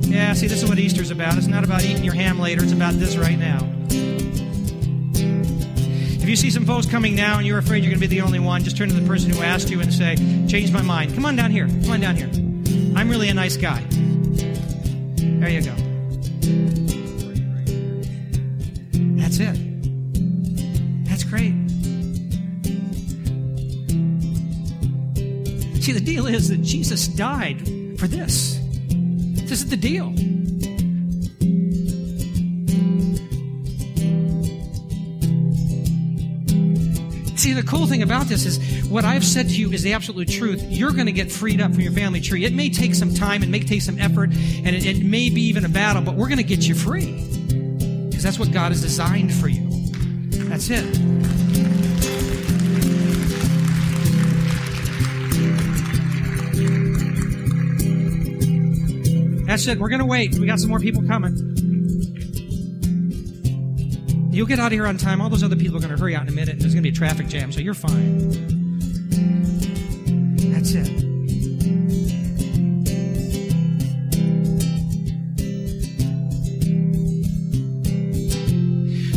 Yeah, 0.00 0.32
see, 0.32 0.48
this 0.48 0.64
is 0.64 0.68
what 0.68 0.80
Easter's 0.80 1.12
about. 1.12 1.38
It's 1.38 1.46
not 1.46 1.62
about 1.62 1.84
eating 1.84 2.02
your 2.02 2.12
ham 2.12 2.40
later, 2.40 2.64
it's 2.64 2.72
about 2.72 2.94
this 2.94 3.16
right 3.16 3.38
now. 3.38 3.60
If 6.20 6.28
you 6.28 6.34
see 6.34 6.50
some 6.50 6.66
folks 6.66 6.86
coming 6.86 7.14
now 7.14 7.38
and 7.38 7.46
you're 7.46 7.58
afraid 7.58 7.84
you're 7.84 7.92
going 7.92 8.00
to 8.00 8.08
be 8.08 8.12
the 8.12 8.20
only 8.20 8.40
one, 8.40 8.64
just 8.64 8.76
turn 8.76 8.88
to 8.88 8.94
the 8.96 9.06
person 9.06 9.30
who 9.30 9.42
asked 9.42 9.70
you 9.70 9.80
and 9.80 9.94
say, 9.94 10.16
Change 10.48 10.72
my 10.72 10.82
mind. 10.82 11.14
Come 11.14 11.24
on 11.24 11.36
down 11.36 11.52
here. 11.52 11.68
Come 11.68 11.90
on 11.92 12.00
down 12.00 12.16
here. 12.16 12.30
I'm 12.96 13.08
really 13.08 13.28
a 13.28 13.34
nice 13.34 13.56
guy. 13.56 13.80
There 13.90 15.50
you 15.50 15.62
go. 15.62 15.74
That's 19.22 19.38
it. 19.38 19.69
See, 25.90 25.98
the 25.98 26.04
deal 26.04 26.28
is 26.28 26.48
that 26.50 26.62
Jesus 26.62 27.08
died 27.08 27.66
for 27.98 28.06
this. 28.06 28.60
This 28.90 29.50
is 29.50 29.68
the 29.70 29.76
deal. 29.76 30.14
See, 37.36 37.54
the 37.54 37.64
cool 37.66 37.88
thing 37.88 38.02
about 38.02 38.26
this 38.26 38.46
is 38.46 38.88
what 38.88 39.04
I've 39.04 39.24
said 39.24 39.48
to 39.48 39.54
you 39.56 39.72
is 39.72 39.82
the 39.82 39.92
absolute 39.94 40.28
truth. 40.28 40.62
You're 40.62 40.92
going 40.92 41.06
to 41.06 41.12
get 41.12 41.32
freed 41.32 41.60
up 41.60 41.72
from 41.72 41.80
your 41.80 41.90
family 41.90 42.20
tree. 42.20 42.44
It 42.44 42.52
may 42.52 42.70
take 42.70 42.94
some 42.94 43.12
time, 43.12 43.42
it 43.42 43.48
may 43.48 43.58
take 43.58 43.82
some 43.82 43.98
effort, 43.98 44.30
and 44.32 44.68
it, 44.68 44.86
it 44.86 45.02
may 45.04 45.28
be 45.28 45.42
even 45.48 45.64
a 45.64 45.68
battle, 45.68 46.02
but 46.02 46.14
we're 46.14 46.28
going 46.28 46.38
to 46.38 46.44
get 46.44 46.68
you 46.68 46.76
free. 46.76 47.16
Because 48.08 48.22
that's 48.22 48.38
what 48.38 48.52
God 48.52 48.70
has 48.70 48.80
designed 48.80 49.34
for 49.34 49.48
you. 49.48 49.68
That's 50.50 50.70
it. 50.70 51.19
That's. 59.64 59.78
We're 59.78 59.88
going 59.88 60.00
to 60.00 60.06
wait. 60.06 60.38
We 60.38 60.46
got 60.46 60.60
some 60.60 60.70
more 60.70 60.80
people 60.80 61.02
coming. 61.06 61.36
You'll 64.32 64.46
get 64.46 64.60
out 64.60 64.66
of 64.66 64.72
here 64.72 64.86
on 64.86 64.96
time. 64.96 65.20
All 65.20 65.28
those 65.28 65.42
other 65.42 65.56
people 65.56 65.76
are 65.76 65.80
going 65.80 65.90
to 65.90 66.00
hurry 66.00 66.14
out 66.14 66.22
in 66.22 66.28
a 66.28 66.32
minute, 66.32 66.54
and 66.54 66.60
there's 66.60 66.74
going 66.74 66.84
to 66.84 66.90
be 66.90 66.94
a 66.94 66.96
traffic 66.96 67.26
jam, 67.28 67.52
so 67.52 67.60
you're 67.60 67.74
fine. 67.74 68.30
That's 70.52 70.72
it. 70.72 71.10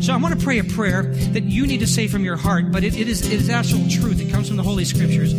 So 0.03 0.13
I 0.13 0.17
want 0.17 0.37
to 0.37 0.43
pray 0.43 0.59
a 0.59 0.63
prayer 0.63 1.03
that 1.31 1.43
you 1.43 1.65
need 1.65 1.79
to 1.79 1.87
say 1.87 2.07
from 2.07 2.25
your 2.25 2.35
heart, 2.35 2.71
but 2.71 2.83
it, 2.83 2.97
it 2.97 3.07
is 3.07 3.25
it 3.25 3.33
is 3.33 3.49
actual 3.49 3.87
truth. 3.89 4.19
It 4.19 4.29
comes 4.31 4.47
from 4.47 4.57
the 4.57 4.63
Holy 4.63 4.83
Scriptures. 4.83 5.33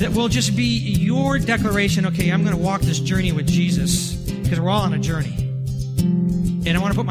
That 0.00 0.12
will 0.14 0.28
just 0.28 0.56
be 0.56 0.64
your 0.64 1.38
declaration. 1.38 2.06
Okay, 2.06 2.30
I'm 2.30 2.42
going 2.42 2.56
to 2.56 2.62
walk 2.62 2.80
this 2.80 2.98
journey 2.98 3.32
with 3.32 3.46
Jesus 3.46 4.14
because 4.14 4.58
we're 4.58 4.70
all 4.70 4.80
on 4.80 4.94
a 4.94 4.98
journey, 4.98 5.34
and 5.98 6.68
I 6.68 6.78
want 6.78 6.94
to 6.94 6.96
put 6.96 7.04
my 7.04 7.08